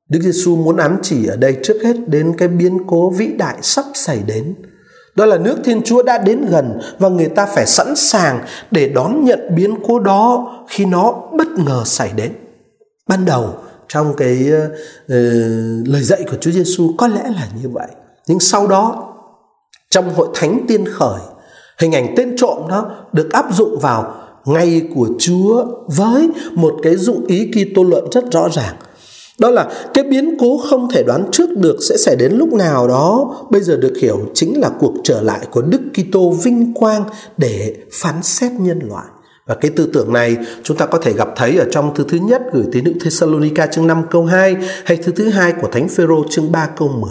Đức 0.08 0.20
Giêsu 0.22 0.56
muốn 0.56 0.76
ám 0.76 0.98
chỉ 1.02 1.26
ở 1.26 1.36
đây 1.36 1.56
trước 1.62 1.76
hết 1.84 1.96
đến 2.06 2.34
cái 2.38 2.48
biến 2.48 2.78
cố 2.86 3.10
vĩ 3.10 3.26
đại 3.26 3.56
sắp 3.62 3.84
xảy 3.94 4.22
đến. 4.26 4.54
Đó 5.16 5.26
là 5.26 5.38
nước 5.38 5.56
Thiên 5.64 5.82
Chúa 5.82 6.02
đã 6.02 6.18
đến 6.18 6.46
gần 6.50 6.80
và 6.98 7.08
người 7.08 7.28
ta 7.28 7.46
phải 7.46 7.66
sẵn 7.66 7.96
sàng 7.96 8.44
để 8.70 8.88
đón 8.88 9.24
nhận 9.24 9.40
biến 9.56 9.74
cố 9.86 9.98
đó 9.98 10.52
khi 10.68 10.84
nó 10.84 11.14
bất 11.38 11.48
ngờ 11.66 11.82
xảy 11.84 12.10
đến. 12.16 12.32
Ban 13.08 13.24
đầu 13.24 13.54
trong 13.88 14.14
cái 14.16 14.50
uh, 14.52 15.12
lời 15.88 16.02
dạy 16.02 16.24
của 16.30 16.36
Chúa 16.40 16.50
Giêsu 16.50 16.94
có 16.98 17.08
lẽ 17.08 17.22
là 17.22 17.48
như 17.62 17.68
vậy. 17.68 17.88
Nhưng 18.26 18.40
sau 18.40 18.66
đó 18.66 19.12
trong 19.90 20.14
hội 20.14 20.28
thánh 20.34 20.64
tiên 20.68 20.84
khởi 20.92 21.20
Hình 21.78 21.92
ảnh 21.92 22.14
tên 22.16 22.36
trộm 22.36 22.68
đó 22.68 22.90
được 23.12 23.32
áp 23.32 23.46
dụng 23.54 23.78
vào 23.78 24.14
ngày 24.44 24.82
của 24.94 25.08
Chúa 25.18 25.64
với 25.86 26.28
một 26.52 26.74
cái 26.82 26.96
dụng 26.96 27.26
ý 27.26 27.50
Kitô 27.50 27.82
luận 27.82 28.04
rất 28.12 28.24
rõ 28.32 28.48
ràng. 28.52 28.76
Đó 29.38 29.50
là 29.50 29.68
cái 29.94 30.04
biến 30.04 30.36
cố 30.40 30.60
không 30.70 30.88
thể 30.92 31.02
đoán 31.02 31.24
trước 31.32 31.50
được 31.56 31.76
sẽ 31.88 31.96
xảy 31.96 32.16
đến 32.16 32.32
lúc 32.32 32.52
nào 32.52 32.88
đó, 32.88 33.36
bây 33.50 33.60
giờ 33.60 33.76
được 33.76 33.92
hiểu 34.00 34.18
chính 34.34 34.60
là 34.60 34.70
cuộc 34.80 34.94
trở 35.04 35.22
lại 35.22 35.46
của 35.50 35.62
Đức 35.62 35.80
Kitô 35.94 36.30
vinh 36.30 36.74
quang 36.74 37.04
để 37.36 37.76
phán 37.92 38.22
xét 38.22 38.52
nhân 38.52 38.80
loại. 38.88 39.06
Và 39.46 39.54
cái 39.54 39.70
tư 39.70 39.88
tưởng 39.92 40.12
này 40.12 40.36
chúng 40.62 40.76
ta 40.76 40.86
có 40.86 40.98
thể 40.98 41.12
gặp 41.12 41.28
thấy 41.36 41.56
ở 41.56 41.66
trong 41.70 41.94
thư 41.94 42.04
thứ 42.08 42.18
nhất 42.18 42.42
gửi 42.52 42.64
tín 42.72 42.84
hữu 42.84 42.94
Thessalonica 43.00 43.66
chương 43.66 43.86
5 43.86 44.02
câu 44.10 44.24
2 44.24 44.56
hay 44.84 44.96
thư 44.96 45.12
thứ 45.12 45.28
hai 45.28 45.52
của 45.60 45.68
Thánh 45.72 45.88
Phêrô 45.88 46.24
chương 46.30 46.52
3 46.52 46.66
câu 46.76 46.88
10. 46.88 47.10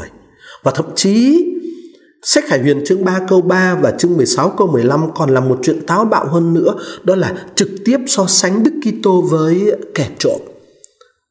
Và 0.63 0.71
thậm 0.75 0.85
chí 0.95 1.45
Sách 2.21 2.43
Khải 2.47 2.59
Huyền 2.59 2.83
chương 2.85 3.05
3 3.05 3.19
câu 3.27 3.41
3 3.41 3.75
và 3.81 3.91
chương 3.91 4.17
16 4.17 4.49
câu 4.57 4.67
15 4.67 5.13
còn 5.15 5.29
là 5.29 5.39
một 5.41 5.59
chuyện 5.63 5.85
táo 5.85 6.05
bạo 6.05 6.27
hơn 6.27 6.53
nữa, 6.53 6.75
đó 7.03 7.15
là 7.15 7.33
trực 7.55 7.69
tiếp 7.85 7.97
so 8.07 8.25
sánh 8.27 8.63
Đức 8.63 8.71
Kitô 8.81 9.21
với 9.21 9.71
kẻ 9.95 10.09
trộm. 10.19 10.54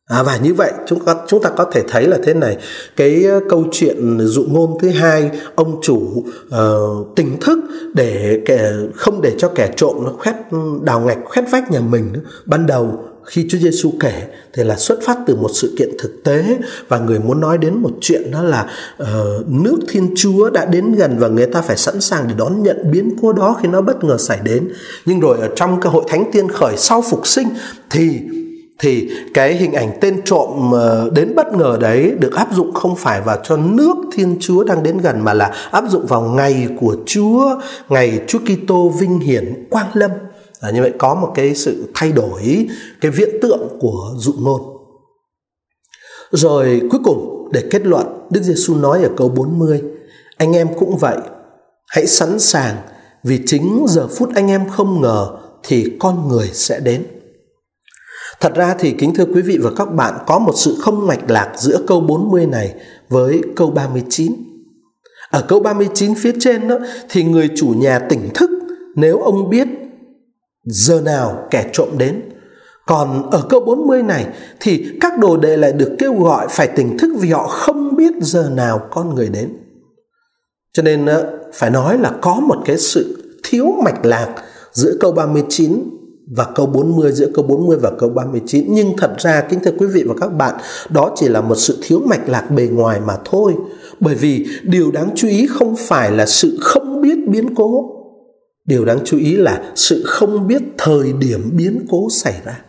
À, 0.09 0.23
và 0.23 0.37
như 0.37 0.55
vậy 0.55 0.73
chúng 0.87 1.05
ta 1.05 1.15
chúng 1.27 1.43
ta 1.43 1.51
có 1.51 1.65
thể 1.73 1.83
thấy 1.89 2.07
là 2.07 2.19
thế 2.25 2.35
này 2.35 2.57
cái 2.97 3.25
ờ, 3.25 3.41
câu 3.49 3.65
chuyện 3.73 4.19
dụ 4.21 4.45
ngôn 4.49 4.79
thứ 4.81 4.89
hai 4.89 5.31
ông 5.55 5.81
chủ 5.83 6.25
uh, 6.47 7.17
tỉnh 7.17 7.37
thức 7.41 7.59
để 7.95 8.41
kẻ 8.47 8.73
không 8.95 9.21
để 9.23 9.35
cho 9.39 9.49
kẻ 9.49 9.73
trộm 9.77 9.97
nó 10.05 10.13
khoét 10.19 10.35
ừ, 10.51 10.59
đào 10.83 11.01
ngạch 11.01 11.19
khoét 11.25 11.45
vách 11.51 11.71
nhà 11.71 11.81
mình 11.81 12.13
nữa. 12.13 12.21
ban 12.45 12.67
đầu 12.67 12.99
khi 13.25 13.47
Chúa 13.51 13.59
Giêsu 13.59 13.93
kể 14.01 14.23
thì 14.53 14.65
là 14.65 14.77
xuất 14.77 14.99
phát 15.03 15.19
từ 15.27 15.37
một 15.37 15.51
sự 15.55 15.75
kiện 15.79 15.91
thực 15.99 16.25
tế 16.25 16.59
và 16.89 16.99
người 16.99 17.19
muốn 17.19 17.41
nói 17.41 17.59
đến 17.59 17.75
một 17.75 17.91
chuyện 18.01 18.31
đó 18.31 18.43
là 18.43 18.71
uh, 19.03 19.09
nước 19.49 19.79
Thiên 19.89 20.15
Chúa 20.17 20.51
đã 20.51 20.65
đến 20.65 20.95
gần 20.95 21.17
và 21.19 21.29
người 21.29 21.47
ta 21.47 21.63
phải 21.63 21.77
sẵn 21.77 22.01
sàng 22.01 22.29
để 22.29 22.35
đón 22.39 22.63
nhận 22.63 22.91
biến 22.91 23.17
cố 23.23 23.33
đó 23.33 23.57
khi 23.63 23.69
nó 23.69 23.81
bất 23.81 24.05
ngờ 24.05 24.19
xảy 24.19 24.39
đến. 24.45 24.69
Nhưng 25.07 25.21
rồi 25.21 25.39
ở 25.41 25.49
trong 25.57 25.81
cái 25.81 25.93
hội 25.93 26.05
thánh 26.09 26.25
tiên 26.33 26.49
khởi 26.49 26.77
sau 26.77 27.03
phục 27.03 27.27
sinh 27.27 27.49
thì 27.91 28.21
thì 28.79 29.11
cái 29.35 29.55
hình 29.55 29.73
ảnh 29.73 29.99
tên 30.01 30.23
trộm 30.25 30.71
ờ, 30.73 31.11
đến 31.15 31.35
bất 31.35 31.53
ngờ 31.53 31.79
đấy 31.81 32.13
được 32.19 32.35
áp 32.35 32.49
dụng 32.55 32.75
không 32.75 32.97
phải 32.97 33.21
vào 33.21 33.37
cho 33.45 33.57
nước 33.57 33.97
Thiên 34.13 34.37
Chúa 34.41 34.65
đang 34.65 34.83
đến 34.83 34.99
gần 34.99 35.25
mà 35.25 35.35
là 35.35 35.53
áp 35.71 35.85
dụng 35.89 36.07
vào 36.07 36.23
ngày 36.23 36.69
của 36.81 36.97
Chúa, 37.07 37.61
ngày 37.89 38.21
Chúa 38.27 38.39
Kitô 38.39 38.89
vinh 38.89 39.19
hiển 39.19 39.67
quang 39.71 39.91
lâm. 39.95 40.11
À, 40.61 40.71
như 40.71 40.83
vậy 40.83 40.93
có 40.99 41.15
một 41.15 41.33
cái 41.35 41.55
sự 41.55 41.89
thay 41.95 42.13
đổi 42.13 42.69
cái 43.01 43.11
viễn 43.11 43.29
tượng 43.43 43.69
của 43.81 44.15
dụ 44.17 44.33
ngôn. 44.39 44.61
Rồi 46.31 46.83
cuối 46.91 47.01
cùng 47.05 47.49
để 47.53 47.63
kết 47.71 47.87
luận 47.87 48.07
Đức 48.31 48.43
Giêsu 48.43 48.75
nói 48.75 49.03
ở 49.03 49.09
câu 49.17 49.29
40 49.29 49.83
Anh 50.37 50.57
em 50.57 50.69
cũng 50.79 50.97
vậy 50.97 51.17
Hãy 51.95 52.07
sẵn 52.07 52.39
sàng 52.39 52.77
vì 53.23 53.41
chính 53.47 53.85
giờ 53.89 54.09
phút 54.09 54.29
anh 54.35 54.49
em 54.49 54.69
không 54.69 55.01
ngờ 55.01 55.29
thì 55.63 55.97
con 56.01 56.29
người 56.29 56.51
sẽ 56.53 56.81
đến. 56.81 57.07
Thật 58.45 58.55
ra 58.55 58.75
thì, 58.79 58.93
kính 58.93 59.15
thưa 59.15 59.25
quý 59.25 59.43
vị 59.43 59.59
và 59.63 59.71
các 59.77 59.85
bạn, 59.85 60.15
có 60.27 60.39
một 60.39 60.53
sự 60.57 60.77
không 60.81 61.07
mạch 61.07 61.31
lạc 61.31 61.53
giữa 61.57 61.79
câu 61.87 62.01
40 62.01 62.47
này 62.47 62.75
với 63.09 63.43
câu 63.57 63.71
39. 63.71 64.33
Ở 65.31 65.45
câu 65.49 65.61
39 65.61 66.15
phía 66.15 66.33
trên 66.41 66.69
đó, 66.69 66.79
thì 67.09 67.23
người 67.25 67.51
chủ 67.57 67.69
nhà 67.77 67.99
tỉnh 67.99 68.31
thức 68.35 68.51
nếu 68.97 69.19
ông 69.19 69.51
biết 69.51 69.69
giờ 70.65 71.01
nào 71.01 71.47
kẻ 71.51 71.71
trộm 71.73 71.89
đến. 71.99 72.23
Còn 72.87 73.31
ở 73.31 73.47
câu 73.49 73.61
40 73.61 74.03
này 74.03 74.27
thì 74.61 74.87
các 75.01 75.19
đồ 75.19 75.37
đệ 75.37 75.57
lại 75.57 75.73
được 75.73 75.97
kêu 75.99 76.15
gọi 76.15 76.47
phải 76.51 76.67
tỉnh 76.67 76.99
thức 76.99 77.13
vì 77.21 77.31
họ 77.31 77.47
không 77.49 77.97
biết 77.97 78.13
giờ 78.21 78.51
nào 78.55 78.89
con 78.91 79.15
người 79.15 79.29
đến. 79.29 79.49
Cho 80.73 80.83
nên 80.83 81.07
ờ, 81.07 81.39
phải 81.55 81.71
nói 81.71 81.99
là 81.99 82.13
có 82.23 82.35
một 82.35 82.57
cái 82.65 82.79
sự 82.79 83.37
thiếu 83.45 83.67
mạch 83.85 84.05
lạc 84.05 84.35
giữa 84.73 84.97
câu 85.01 85.13
39 85.13 85.95
và 86.27 86.47
câu 86.55 86.67
40 86.67 87.13
giữa 87.13 87.29
câu 87.35 87.45
40 87.45 87.77
và 87.77 87.91
câu 87.99 88.09
39 88.09 88.65
nhưng 88.69 88.97
thật 88.97 89.15
ra, 89.19 89.41
kính 89.51 89.61
thưa 89.65 89.71
quý 89.79 89.87
vị 89.87 90.03
và 90.07 90.15
các 90.21 90.29
bạn, 90.29 90.55
đó 90.91 91.13
chỉ 91.17 91.29
là 91.29 91.41
một 91.41 91.55
sự 91.55 91.79
thiếu 91.83 92.01
mạch 92.07 92.29
lạc 92.29 92.51
bề 92.51 92.67
ngoài 92.67 93.01
mà 93.01 93.17
thôi. 93.25 93.55
Bởi 94.01 94.15
vì 94.15 94.47
điều 94.63 94.91
đáng 94.91 95.11
chú 95.15 95.29
ý 95.29 95.47
không 95.51 95.77
phải 95.77 96.11
là 96.11 96.27
sự 96.27 96.59
không 96.61 97.01
biết 97.01 97.29
biến 97.29 97.55
cố. 97.55 97.91
Điều 98.65 98.85
đáng 98.85 98.99
chú 99.05 99.19
ý 99.19 99.37
là 99.37 99.73
sự 99.75 100.03
không 100.07 100.49
biết 100.49 100.63
thời 100.79 101.13
điểm 101.13 101.51
biến 101.57 101.87
cố 101.91 102.09
xảy 102.11 102.35
ra. 102.45 102.61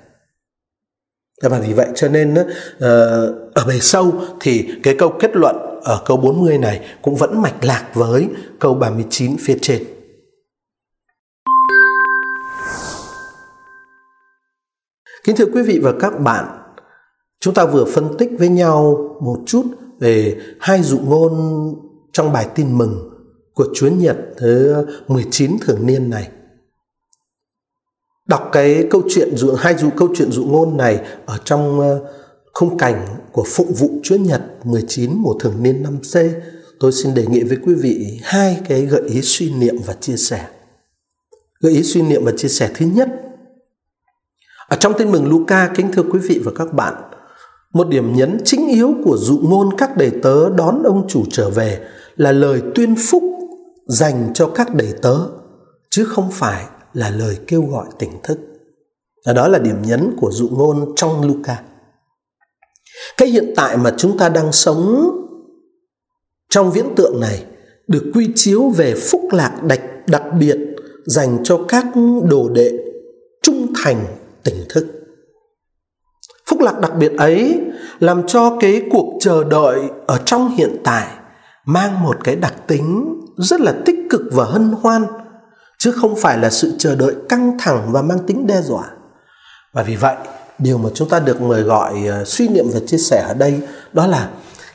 Và 1.44 1.60
vì 1.60 1.74
vậy. 1.74 1.88
Cho 1.96 2.08
nên 2.08 2.36
ờ, 2.80 3.26
ở 3.54 3.65
bề 3.68 3.80
sâu 3.80 4.13
thì 4.39 4.70
cái 4.84 4.96
câu 5.00 5.13
kết 5.20 5.36
luận 5.36 5.56
ở 5.84 6.02
câu 6.06 6.18
40 6.18 6.58
này 6.58 6.80
cũng 7.02 7.15
vẫn 7.15 7.41
mạch 7.41 7.63
lạc 7.63 7.86
với 7.94 8.28
câu 8.60 8.74
39 8.74 9.36
phía 9.39 9.58
trên. 9.62 9.84
Kính 15.25 15.35
thưa 15.35 15.45
quý 15.53 15.61
vị 15.61 15.79
và 15.83 15.93
các 15.99 16.19
bạn, 16.19 16.45
chúng 17.39 17.53
ta 17.53 17.65
vừa 17.65 17.85
phân 17.85 18.17
tích 18.17 18.29
với 18.39 18.49
nhau 18.49 18.97
một 19.21 19.39
chút 19.45 19.63
về 19.99 20.38
hai 20.59 20.83
dụ 20.83 20.99
ngôn 20.99 21.33
trong 22.13 22.33
bài 22.33 22.47
tin 22.55 22.77
mừng 22.77 23.09
của 23.53 23.65
Chúa 23.75 23.88
Nhật 23.88 24.17
thứ 24.38 24.75
19 25.07 25.57
thường 25.61 25.85
niên 25.85 26.09
này. 26.09 26.29
Đọc 28.27 28.49
cái 28.51 28.88
câu 28.89 29.01
chuyện 29.09 29.35
dụ 29.35 29.53
hai 29.53 29.77
dụ 29.77 29.89
câu 29.97 30.09
chuyện 30.15 30.31
dụ 30.31 30.45
ngôn 30.45 30.77
này 30.77 30.99
ở 31.25 31.38
trong 31.45 31.79
ờ, 31.79 31.99
khung 32.53 32.77
cảnh 32.77 33.05
của 33.31 33.43
phụng 33.47 33.73
vụ 33.73 33.89
Chúa 34.03 34.17
Nhật 34.17 34.41
19 34.63 35.11
mùa 35.13 35.33
thường 35.39 35.63
niên 35.63 35.83
năm 35.83 35.97
C, 35.97 36.15
tôi 36.79 36.91
xin 36.91 37.13
đề 37.13 37.25
nghị 37.25 37.43
với 37.43 37.57
quý 37.65 37.73
vị 37.73 38.19
hai 38.23 38.61
cái 38.67 38.85
gợi 38.85 39.01
ý 39.01 39.21
suy 39.21 39.53
niệm 39.53 39.75
và 39.85 39.93
chia 39.93 40.17
sẻ. 40.17 40.47
Gợi 41.59 41.73
ý 41.73 41.83
suy 41.83 42.01
niệm 42.01 42.25
và 42.25 42.31
chia 42.38 42.49
sẻ 42.49 42.71
thứ 42.75 42.85
nhất, 42.85 43.24
ở 44.67 44.78
trong 44.80 44.93
tin 44.97 45.12
mừng 45.12 45.30
Luca 45.30 45.71
kính 45.75 45.91
thưa 45.93 46.04
quý 46.04 46.19
vị 46.19 46.41
và 46.45 46.51
các 46.56 46.73
bạn, 46.73 46.93
một 47.73 47.88
điểm 47.88 48.15
nhấn 48.15 48.38
chính 48.45 48.67
yếu 48.67 48.93
của 49.06 49.17
dụ 49.17 49.39
ngôn 49.43 49.78
các 49.78 49.97
đầy 49.97 50.12
tớ 50.23 50.49
đón 50.49 50.84
ông 50.84 51.08
chủ 51.08 51.23
trở 51.32 51.49
về 51.49 51.88
là 52.15 52.32
lời 52.32 52.62
tuyên 52.75 52.95
phúc 53.10 53.23
dành 53.88 54.32
cho 54.34 54.47
các 54.47 54.75
đầy 54.75 54.93
tớ, 55.01 55.17
chứ 55.89 56.06
không 56.06 56.32
phải 56.32 56.65
là 56.93 57.10
lời 57.10 57.38
kêu 57.47 57.62
gọi 57.62 57.86
tỉnh 57.99 58.12
thức. 58.23 58.39
Và 59.25 59.34
đó 59.34 59.47
là 59.47 59.60
điểm 59.60 59.82
nhấn 59.82 60.15
của 60.17 60.32
dụ 60.32 60.49
ngôn 60.49 60.93
trong 60.95 61.28
Luca. 61.28 61.63
Cái 63.17 63.30
hiện 63.30 63.54
tại 63.56 63.78
mà 63.78 63.93
chúng 63.97 64.17
ta 64.17 64.30
đang 64.30 64.51
sống 64.51 65.12
trong 66.49 66.71
viễn 66.71 66.95
tượng 66.95 67.19
này 67.19 67.45
được 67.88 68.12
quy 68.13 68.30
chiếu 68.36 68.69
về 68.69 68.95
phúc 68.95 69.21
lạc 69.32 69.63
đặc, 69.63 69.82
đặc 70.08 70.23
biệt 70.39 70.58
dành 71.06 71.38
cho 71.43 71.65
các 71.67 71.86
đồ 72.30 72.49
đệ 72.49 72.71
trung 73.41 73.67
thành 73.84 74.06
tỉnh 74.45 74.65
thức. 74.69 74.86
Phúc 76.49 76.60
lạc 76.62 76.79
đặc 76.79 76.91
biệt 76.99 77.12
ấy 77.17 77.62
làm 77.99 78.27
cho 78.27 78.58
cái 78.60 78.81
cuộc 78.91 79.17
chờ 79.21 79.43
đợi 79.43 79.79
ở 80.08 80.21
trong 80.25 80.55
hiện 80.55 80.77
tại 80.84 81.08
mang 81.65 82.03
một 82.03 82.17
cái 82.23 82.36
đặc 82.36 82.53
tính 82.67 83.15
rất 83.38 83.62
là 83.62 83.73
tích 83.86 83.95
cực 84.10 84.21
và 84.31 84.45
hân 84.45 84.75
hoan 84.81 85.05
chứ 85.77 85.91
không 85.91 86.15
phải 86.15 86.38
là 86.38 86.49
sự 86.49 86.73
chờ 86.77 86.95
đợi 86.95 87.15
căng 87.29 87.58
thẳng 87.60 87.89
và 87.91 88.01
mang 88.01 88.19
tính 88.27 88.47
đe 88.47 88.62
dọa. 88.62 88.84
Và 89.73 89.84
vì 89.84 89.95
vậy, 89.95 90.15
điều 90.60 90.77
mà 90.77 90.89
chúng 90.93 91.10
ta 91.10 91.19
được 91.19 91.41
mời 91.41 91.62
gọi 91.62 92.05
ờ, 92.08 92.23
suy 92.25 92.47
niệm 92.47 92.65
và 92.73 92.79
chia 92.88 92.97
sẻ 92.97 93.25
ở 93.27 93.34
đây 93.34 93.62
đó 93.93 94.08
là 94.08 94.29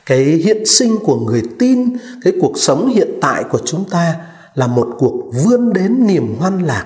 cái 0.05 0.23
hiện 0.23 0.65
sinh 0.65 0.97
của 1.03 1.15
người 1.15 1.41
tin, 1.59 1.97
cái 2.21 2.33
cuộc 2.41 2.53
sống 2.55 2.87
hiện 2.87 3.09
tại 3.21 3.43
của 3.43 3.59
chúng 3.65 3.89
ta 3.89 4.15
là 4.53 4.67
một 4.67 4.87
cuộc 4.97 5.31
vươn 5.43 5.73
đến 5.73 6.07
niềm 6.07 6.35
hoan 6.39 6.59
lạc 6.59 6.85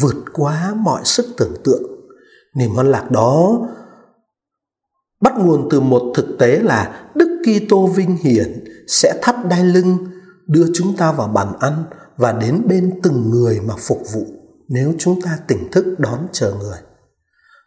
vượt 0.00 0.16
quá 0.32 0.72
mọi 0.76 1.00
sức 1.04 1.26
tưởng 1.36 1.54
tượng. 1.64 1.95
Niềm 2.56 2.70
hoan 2.70 2.86
lạc 2.90 3.10
đó 3.10 3.58
bắt 5.20 5.32
nguồn 5.38 5.68
từ 5.70 5.80
một 5.80 6.12
thực 6.14 6.26
tế 6.38 6.58
là 6.58 7.10
Đức 7.14 7.42
Kitô 7.44 7.86
vinh 7.86 8.16
hiển 8.16 8.64
sẽ 8.88 9.18
thắt 9.22 9.34
đai 9.48 9.64
lưng 9.64 9.98
đưa 10.46 10.66
chúng 10.74 10.96
ta 10.96 11.12
vào 11.12 11.28
bàn 11.28 11.52
ăn 11.60 11.84
và 12.16 12.32
đến 12.32 12.62
bên 12.68 13.00
từng 13.02 13.30
người 13.30 13.60
mà 13.60 13.74
phục 13.78 14.02
vụ 14.12 14.26
nếu 14.68 14.92
chúng 14.98 15.22
ta 15.22 15.38
tỉnh 15.48 15.70
thức 15.72 15.84
đón 15.98 16.26
chờ 16.32 16.54
người. 16.60 16.78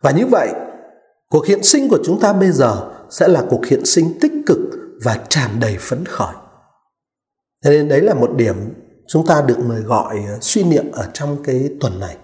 Và 0.02 0.12
như 0.12 0.26
vậy, 0.26 0.54
cuộc 1.30 1.46
hiện 1.46 1.64
sinh 1.64 1.90
của 1.90 2.00
chúng 2.06 2.20
ta 2.20 2.34
bây 2.34 2.52
giờ 2.52 2.92
sẽ 3.10 3.28
là 3.28 3.44
cuộc 3.50 3.66
hiện 3.66 3.86
sinh 3.86 4.20
tích 4.22 4.34
cực 4.46 4.58
và 5.04 5.20
tràn 5.30 5.60
đầy 5.60 5.78
phấn 5.80 6.06
khởi. 6.06 6.34
Thế 7.64 7.72
nên 7.72 7.88
đấy 7.88 8.02
là 8.02 8.14
một 8.14 8.32
điểm 8.36 8.56
chúng 9.08 9.26
ta 9.28 9.42
được 9.42 9.60
mời 9.60 9.82
gọi 9.82 10.16
ờ, 10.28 10.38
suy 10.42 10.64
niệm 10.64 10.92
ở 10.92 11.10
trong 11.14 11.44
cái 11.44 11.70
tuần 11.80 12.00
này. 12.00 12.18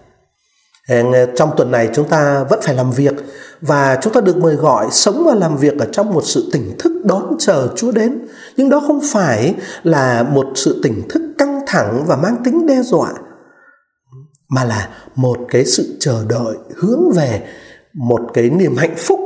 Ờ, 0.88 1.26
trong 1.36 1.50
tuần 1.56 1.70
này 1.70 1.88
chúng 1.94 2.08
ta 2.08 2.44
vẫn 2.50 2.60
phải 2.62 2.74
làm 2.74 2.90
việc 2.90 3.14
và 3.60 3.98
chúng 4.02 4.12
ta 4.12 4.20
được 4.20 4.36
mời 4.36 4.54
gọi 4.54 4.86
sống 4.90 5.24
và 5.26 5.34
làm 5.34 5.56
việc 5.56 5.78
ở 5.78 5.86
trong 5.92 6.12
một 6.12 6.22
sự 6.24 6.50
tỉnh 6.52 6.76
thức 6.78 6.92
đón 7.04 7.36
chờ 7.38 7.68
Chúa 7.76 7.92
đến. 7.92 8.26
Nhưng 8.56 8.68
đó 8.68 8.82
không 8.86 9.00
phải 9.12 9.54
là 9.82 10.22
một 10.22 10.46
sự 10.54 10.80
tỉnh 10.82 11.02
thức 11.08 11.22
căng 11.38 11.60
thẳng 11.66 12.04
và 12.06 12.16
mang 12.16 12.36
tính 12.44 12.66
đe 12.66 12.82
dọa, 12.82 13.12
mà 14.48 14.64
là 14.64 14.88
một 15.14 15.38
cái 15.48 15.64
sự 15.64 15.96
chờ 16.00 16.24
đợi 16.28 16.56
hướng 16.76 17.12
về 17.14 17.42
một 17.94 18.20
cái 18.34 18.50
niềm 18.50 18.76
hạnh 18.76 18.94
phúc 18.96 19.20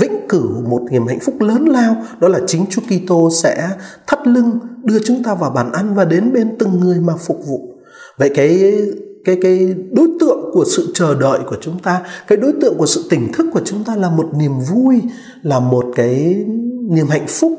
vĩnh 0.00 0.26
cửu, 0.28 0.62
một 0.68 0.80
niềm 0.90 1.06
hạnh 1.06 1.20
phúc 1.20 1.34
lớn 1.40 1.64
lao 1.64 1.96
đó 2.20 2.28
là 2.28 2.40
chính 2.46 2.66
Chúa 2.70 2.82
Kitô 2.82 3.30
sẽ 3.30 3.68
thắt 4.06 4.26
lưng, 4.26 4.58
đưa 4.82 4.98
chúng 5.04 5.22
ta 5.22 5.34
vào 5.34 5.50
bàn 5.50 5.72
ăn 5.72 5.94
và 5.94 6.04
đến 6.04 6.32
bên 6.32 6.56
từng 6.58 6.80
người 6.80 7.00
mà 7.00 7.12
phục 7.16 7.46
vụ. 7.46 7.60
Vậy 8.18 8.30
cái 8.34 8.74
cái 9.24 9.38
cái 9.42 9.74
đối 9.90 10.08
tượng 10.20 10.37
của 10.52 10.64
sự 10.76 10.90
chờ 10.94 11.14
đợi 11.14 11.38
của 11.46 11.56
chúng 11.60 11.78
ta, 11.78 12.00
cái 12.26 12.38
đối 12.38 12.52
tượng 12.60 12.78
của 12.78 12.86
sự 12.86 13.06
tỉnh 13.10 13.32
thức 13.32 13.46
của 13.52 13.60
chúng 13.64 13.84
ta 13.84 13.96
là 13.96 14.10
một 14.10 14.28
niềm 14.34 14.52
vui, 14.70 15.02
là 15.42 15.60
một 15.60 15.84
cái 15.94 16.44
niềm 16.90 17.06
hạnh 17.08 17.26
phúc, 17.28 17.52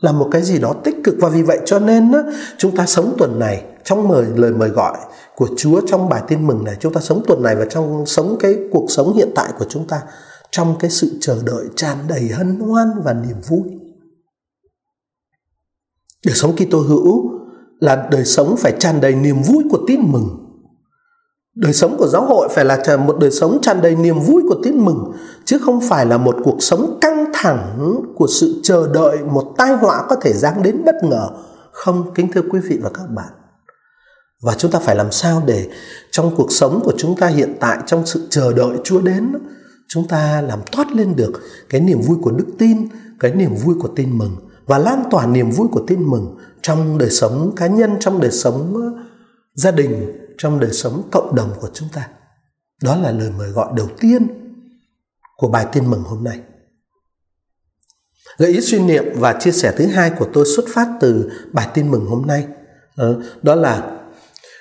là 0.00 0.12
một 0.12 0.28
cái 0.30 0.42
gì 0.42 0.58
đó 0.58 0.74
tích 0.84 0.96
cực 1.04 1.14
và 1.20 1.28
vì 1.28 1.42
vậy 1.42 1.58
cho 1.64 1.78
nên 1.78 2.12
chúng 2.58 2.76
ta 2.76 2.86
sống 2.86 3.14
tuần 3.18 3.38
này 3.38 3.62
trong 3.84 4.08
mời 4.08 4.26
lời 4.36 4.52
mời 4.52 4.68
gọi 4.68 4.98
của 5.36 5.48
Chúa 5.56 5.80
trong 5.86 6.08
bài 6.08 6.22
tin 6.28 6.46
mừng 6.46 6.64
này 6.64 6.76
chúng 6.80 6.92
ta 6.92 7.00
sống 7.00 7.22
tuần 7.26 7.42
này 7.42 7.56
và 7.56 7.64
trong 7.70 8.06
sống 8.06 8.36
cái 8.40 8.56
cuộc 8.72 8.86
sống 8.88 9.16
hiện 9.16 9.28
tại 9.34 9.52
của 9.58 9.64
chúng 9.68 9.86
ta 9.86 10.02
trong 10.50 10.74
cái 10.80 10.90
sự 10.90 11.18
chờ 11.20 11.38
đợi 11.44 11.64
tràn 11.76 11.96
đầy 12.08 12.28
hân 12.28 12.60
hoan 12.60 12.88
và 13.04 13.12
niềm 13.12 13.36
vui. 13.48 13.62
Đời 16.26 16.34
sống 16.34 16.56
Kitô 16.56 16.78
hữu 16.78 17.30
là 17.80 18.08
đời 18.10 18.24
sống 18.24 18.56
phải 18.58 18.72
tràn 18.78 19.00
đầy 19.00 19.14
niềm 19.14 19.36
vui 19.42 19.64
của 19.70 19.78
tin 19.86 20.00
mừng. 20.04 20.41
Đời 21.54 21.72
sống 21.72 21.96
của 21.98 22.06
giáo 22.06 22.24
hội 22.24 22.48
phải 22.50 22.64
là 22.64 22.96
một 23.06 23.18
đời 23.20 23.30
sống 23.30 23.58
tràn 23.62 23.80
đầy 23.82 23.96
niềm 23.96 24.20
vui 24.20 24.42
của 24.48 24.60
tin 24.62 24.84
mừng 24.84 25.12
chứ 25.44 25.58
không 25.58 25.80
phải 25.88 26.06
là 26.06 26.18
một 26.18 26.36
cuộc 26.44 26.56
sống 26.60 26.98
căng 27.00 27.24
thẳng 27.34 27.96
của 28.14 28.26
sự 28.26 28.60
chờ 28.62 28.88
đợi 28.94 29.18
một 29.18 29.54
tai 29.58 29.72
họa 29.72 30.06
có 30.08 30.16
thể 30.16 30.32
giáng 30.32 30.62
đến 30.62 30.84
bất 30.84 30.94
ngờ. 31.02 31.28
Không, 31.72 32.14
kính 32.14 32.32
thưa 32.32 32.42
quý 32.50 32.60
vị 32.60 32.78
và 32.82 32.90
các 32.94 33.04
bạn. 33.10 33.28
Và 34.42 34.54
chúng 34.54 34.70
ta 34.70 34.78
phải 34.78 34.96
làm 34.96 35.12
sao 35.12 35.42
để 35.46 35.68
trong 36.10 36.36
cuộc 36.36 36.52
sống 36.52 36.80
của 36.84 36.92
chúng 36.96 37.16
ta 37.16 37.26
hiện 37.26 37.54
tại 37.60 37.78
trong 37.86 38.06
sự 38.06 38.26
chờ 38.30 38.52
đợi 38.52 38.76
Chúa 38.84 39.00
đến 39.00 39.32
chúng 39.88 40.08
ta 40.08 40.42
làm 40.42 40.58
toát 40.72 40.92
lên 40.92 41.16
được 41.16 41.32
cái 41.68 41.80
niềm 41.80 42.00
vui 42.00 42.16
của 42.22 42.30
đức 42.30 42.46
tin, 42.58 42.88
cái 43.20 43.32
niềm 43.32 43.54
vui 43.54 43.74
của 43.80 43.88
tin 43.96 44.18
mừng 44.18 44.36
và 44.66 44.78
lan 44.78 45.04
tỏa 45.10 45.26
niềm 45.26 45.50
vui 45.50 45.68
của 45.72 45.82
tin 45.86 46.02
mừng 46.02 46.36
trong 46.62 46.98
đời 46.98 47.10
sống 47.10 47.52
cá 47.56 47.66
nhân, 47.66 47.96
trong 48.00 48.20
đời 48.20 48.30
sống 48.30 48.74
ờ, 48.74 49.02
gia 49.54 49.70
đình, 49.70 50.12
trong 50.42 50.60
đời 50.60 50.72
sống 50.72 51.08
cộng 51.12 51.34
đồng 51.34 51.54
của 51.60 51.70
chúng 51.74 51.88
ta. 51.92 52.08
Đó 52.82 52.96
là 52.96 53.10
lời 53.10 53.30
mời 53.38 53.50
gọi 53.50 53.72
đầu 53.76 53.88
tiên 54.00 54.26
của 55.36 55.48
bài 55.48 55.66
tin 55.72 55.90
mừng 55.90 56.02
hôm 56.02 56.24
nay. 56.24 56.40
Gợi 58.38 58.50
ý 58.50 58.60
suy 58.60 58.78
niệm 58.78 59.04
và 59.14 59.32
chia 59.40 59.52
sẻ 59.52 59.74
thứ 59.76 59.86
hai 59.86 60.10
của 60.10 60.28
tôi 60.32 60.44
xuất 60.56 60.64
phát 60.68 60.88
từ 61.00 61.30
bài 61.52 61.68
tin 61.74 61.90
mừng 61.90 62.06
hôm 62.06 62.26
nay. 62.26 62.46
Ờ, 62.96 63.20
đó 63.42 63.54
là 63.54 64.00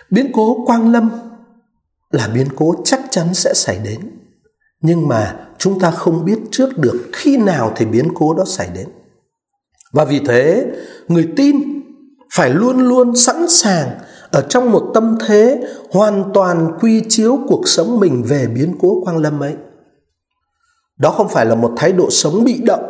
biến 0.09 0.31
cố 0.33 0.65
quang 0.65 0.91
lâm 0.91 1.09
là 2.11 2.27
biến 2.27 2.47
cố 2.55 2.75
chắc 2.85 2.99
chắn 3.11 3.33
sẽ 3.33 3.53
xảy 3.53 3.79
đến. 3.83 3.99
Nhưng 4.81 5.07
mà 5.07 5.47
chúng 5.57 5.79
ta 5.79 5.91
không 5.91 6.25
biết 6.25 6.39
trước 6.51 6.77
được 6.77 7.09
khi 7.13 7.37
nào 7.37 7.73
thì 7.75 7.85
biến 7.85 8.07
cố 8.15 8.33
đó 8.33 8.43
xảy 8.47 8.69
đến. 8.75 8.87
Và 9.93 10.05
vì 10.05 10.19
thế, 10.27 10.65
người 11.07 11.29
tin 11.35 11.55
phải 12.33 12.49
luôn 12.49 12.79
luôn 12.79 13.15
sẵn 13.15 13.49
sàng 13.49 13.99
ở 14.31 14.41
trong 14.41 14.71
một 14.71 14.91
tâm 14.93 15.17
thế 15.27 15.61
hoàn 15.91 16.23
toàn 16.33 16.71
quy 16.81 17.03
chiếu 17.09 17.39
cuộc 17.47 17.67
sống 17.67 17.99
mình 17.99 18.23
về 18.23 18.47
biến 18.47 18.75
cố 18.81 19.01
quang 19.03 19.17
lâm 19.17 19.39
ấy. 19.39 19.53
Đó 20.97 21.11
không 21.11 21.29
phải 21.29 21.45
là 21.45 21.55
một 21.55 21.71
thái 21.77 21.91
độ 21.91 22.09
sống 22.09 22.43
bị 22.43 22.61
động, 22.65 22.83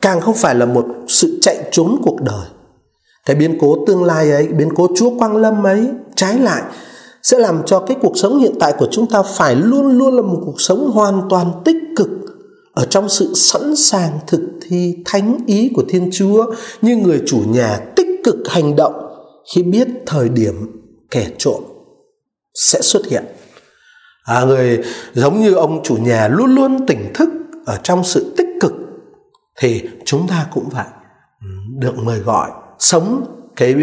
càng 0.00 0.20
không 0.20 0.34
phải 0.34 0.54
là 0.54 0.66
một 0.66 0.86
sự 1.08 1.38
chạy 1.42 1.68
trốn 1.70 1.96
cuộc 2.02 2.20
đời. 2.20 2.46
Cái 3.26 3.36
biến 3.36 3.58
cố 3.60 3.76
tương 3.86 4.04
lai 4.04 4.30
ấy, 4.30 4.46
biến 4.46 4.68
cố 4.76 4.88
Chúa 4.96 5.18
Quang 5.18 5.36
Lâm 5.36 5.66
ấy, 5.66 5.88
trái 6.16 6.38
lại 6.38 6.62
sẽ 7.22 7.38
làm 7.38 7.62
cho 7.66 7.80
cái 7.80 7.96
cuộc 8.02 8.18
sống 8.18 8.38
hiện 8.38 8.54
tại 8.60 8.74
của 8.78 8.88
chúng 8.90 9.06
ta 9.06 9.22
phải 9.22 9.56
luôn 9.56 9.98
luôn 9.98 10.16
là 10.16 10.22
một 10.22 10.42
cuộc 10.46 10.60
sống 10.60 10.90
hoàn 10.90 11.22
toàn 11.30 11.52
tích 11.64 11.76
cực 11.96 12.08
ở 12.74 12.86
trong 12.90 13.08
sự 13.08 13.32
sẵn 13.34 13.76
sàng 13.76 14.18
thực 14.26 14.40
thi 14.68 14.96
thánh 15.04 15.38
ý 15.46 15.70
của 15.74 15.82
Thiên 15.88 16.10
Chúa 16.12 16.46
như 16.82 16.96
người 16.96 17.22
chủ 17.26 17.38
nhà 17.46 17.80
tích 17.96 18.08
cực 18.24 18.36
hành 18.48 18.76
động 18.76 19.07
khi 19.54 19.62
biết 19.62 19.88
thời 20.06 20.28
điểm 20.28 20.54
kẻ 21.10 21.30
trộm 21.38 21.62
sẽ 22.54 22.82
xuất 22.82 23.06
hiện. 23.06 23.24
À, 24.24 24.44
người 24.44 24.84
giống 25.12 25.40
như 25.40 25.54
ông 25.54 25.80
chủ 25.84 25.96
nhà 25.96 26.28
luôn 26.28 26.54
luôn 26.54 26.86
tỉnh 26.86 27.10
thức 27.14 27.28
ở 27.66 27.80
trong 27.82 28.04
sự 28.04 28.34
tích 28.36 28.48
cực 28.60 28.72
thì 29.60 29.88
chúng 30.04 30.28
ta 30.28 30.46
cũng 30.52 30.68
vậy 30.68 30.86
được 31.78 31.98
mời 31.98 32.18
gọi 32.18 32.50
sống 32.78 33.24
cái 33.56 33.74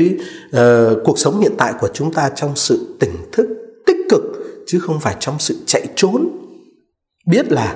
uh, 0.47 0.57
cuộc 1.03 1.19
sống 1.19 1.39
hiện 1.39 1.51
tại 1.57 1.73
của 1.79 1.89
chúng 1.93 2.13
ta 2.13 2.29
trong 2.35 2.55
sự 2.55 2.97
tỉnh 2.99 3.15
thức 3.31 3.47
tích 3.85 3.97
cực 4.09 4.21
chứ 4.67 4.79
không 4.79 4.99
phải 4.99 5.15
trong 5.19 5.35
sự 5.39 5.57
chạy 5.65 5.87
trốn 5.95 6.27
biết 7.25 7.51
là 7.51 7.75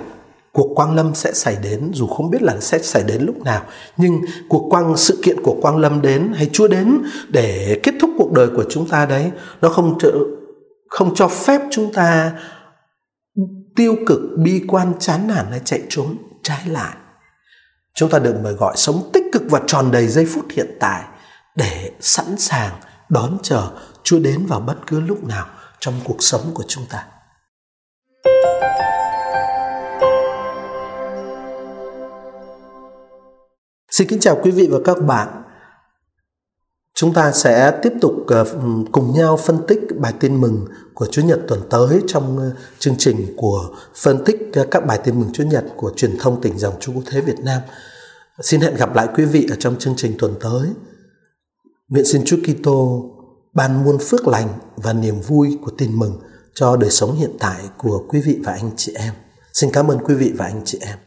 cuộc 0.60 0.76
quang 0.76 0.95
lâm 0.95 1.15
sẽ 1.15 1.34
xảy 1.34 1.58
đến 1.63 1.91
dù 1.93 2.08
không 2.08 2.30
biết 2.30 2.41
là 2.41 2.60
sẽ 2.60 2.80
xảy 2.80 3.04
đến 3.04 3.22
lúc 3.22 3.38
nào 3.38 3.62
nhưng 3.98 4.22
cuộc 4.50 4.69
quang 4.69 4.98
sự 4.98 5.19
kiện 5.24 5.43
của 5.43 5.58
quang 5.62 5.78
lâm 5.78 6.02
đến 6.02 6.34
hay 6.36 6.50
chúa 6.54 6.67
đến 6.67 7.02
để 7.30 7.80
kết 7.84 7.93
thúc 8.02 8.10
cuộc 8.17 8.32
đời 8.32 8.48
của 8.56 8.65
chúng 8.69 8.88
ta 8.88 9.06
đấy 9.06 9.32
nó 9.62 9.69
không 9.69 10.00
trợ, 10.00 10.12
không 10.89 11.15
cho 11.15 11.28
phép 11.28 11.62
chúng 11.72 11.93
ta 11.93 12.32
tiêu 13.76 13.95
cực 14.08 14.19
bi 14.38 14.62
quan 14.67 14.93
chán 15.00 15.28
nản 15.28 15.45
hay 15.50 15.62
chạy 15.65 15.82
trốn 15.89 16.17
trái 16.43 16.62
lại 16.65 16.95
chúng 17.95 18.10
ta 18.10 18.19
được 18.19 18.36
mời 18.43 18.54
gọi 18.54 18.74
sống 18.78 19.10
tích 19.13 19.24
cực 19.32 19.43
và 19.50 19.62
tròn 19.67 19.91
đầy 19.91 20.08
giây 20.08 20.26
phút 20.26 20.45
hiện 20.52 20.78
tại 20.80 21.04
để 21.56 21.91
sẵn 22.00 22.38
sàng 22.38 22.72
đón 23.10 23.38
chờ 23.43 23.69
Chúa 24.04 24.19
đến 24.19 24.45
vào 24.45 24.60
bất 24.60 24.76
cứ 24.88 25.00
lúc 25.00 25.24
nào 25.24 25.45
trong 25.80 25.93
cuộc 26.04 26.24
sống 26.24 26.52
của 26.54 26.63
chúng 26.67 26.86
ta. 26.89 27.06
Xin 34.00 34.08
kính 34.08 34.20
chào 34.20 34.40
quý 34.44 34.52
vị 34.52 34.68
và 34.72 34.80
các 34.86 34.98
bạn. 35.06 35.44
Chúng 36.96 37.14
ta 37.14 37.32
sẽ 37.32 37.80
tiếp 37.84 37.94
tục 38.02 38.14
ờ, 38.28 38.46
cùng 38.92 39.14
nhau 39.14 39.38
phân 39.38 39.58
tích 39.68 39.80
bài 39.98 40.14
tin 40.20 40.42
mừng 40.42 40.66
của 40.94 41.06
Chúa 41.06 41.22
Nhật 41.22 41.40
tuần 41.48 41.62
tới 41.70 42.02
trong 42.08 42.38
ờ, 42.38 42.52
chương 42.80 42.96
trình 42.98 43.34
của 43.38 43.76
phân 43.96 44.24
tích 44.26 44.38
ờ, 44.54 44.68
các 44.72 44.86
bài 44.86 45.00
tin 45.04 45.20
mừng 45.20 45.30
Chúa 45.34 45.44
Nhật 45.44 45.66
của 45.76 45.92
truyền 45.96 46.18
thông 46.20 46.42
tỉnh 46.42 46.58
dòng 46.60 46.74
Chúa 46.80 46.94
Quốc 46.94 47.04
Thế 47.06 47.22
Việt 47.22 47.40
Nam. 47.40 47.62
Xin 48.42 48.62
hẹn 48.62 48.76
gặp 48.76 48.96
lại 48.96 49.08
quý 49.16 49.26
vị 49.26 49.48
ở 49.50 49.56
trong 49.60 49.80
chương 49.80 49.96
trình 49.98 50.16
tuần 50.20 50.36
tới. 50.40 50.70
Nguyện 51.90 52.06
xin 52.06 52.22
Chúa 52.26 52.38
Kitô 52.38 53.10
ban 53.54 53.84
muôn 53.84 53.98
phước 54.00 54.28
lành 54.28 54.48
và 54.76 54.94
niềm 54.94 55.22
vui 55.22 55.58
của 55.62 55.72
tin 55.78 56.00
mừng 56.00 56.20
cho 56.54 56.76
đời 56.76 56.92
sống 56.92 57.16
hiện 57.16 57.32
tại 57.40 57.62
của 57.78 58.06
quý 58.10 58.22
vị 58.22 58.40
và 58.44 58.52
anh 58.52 58.72
chị 58.78 58.94
em. 58.96 59.14
Xin 59.54 59.70
cảm 59.74 59.88
ơn 59.88 60.00
quý 60.00 60.16
vị 60.16 60.34
và 60.38 60.46
anh 60.46 60.62
chị 60.66 60.78
em. 60.82 60.98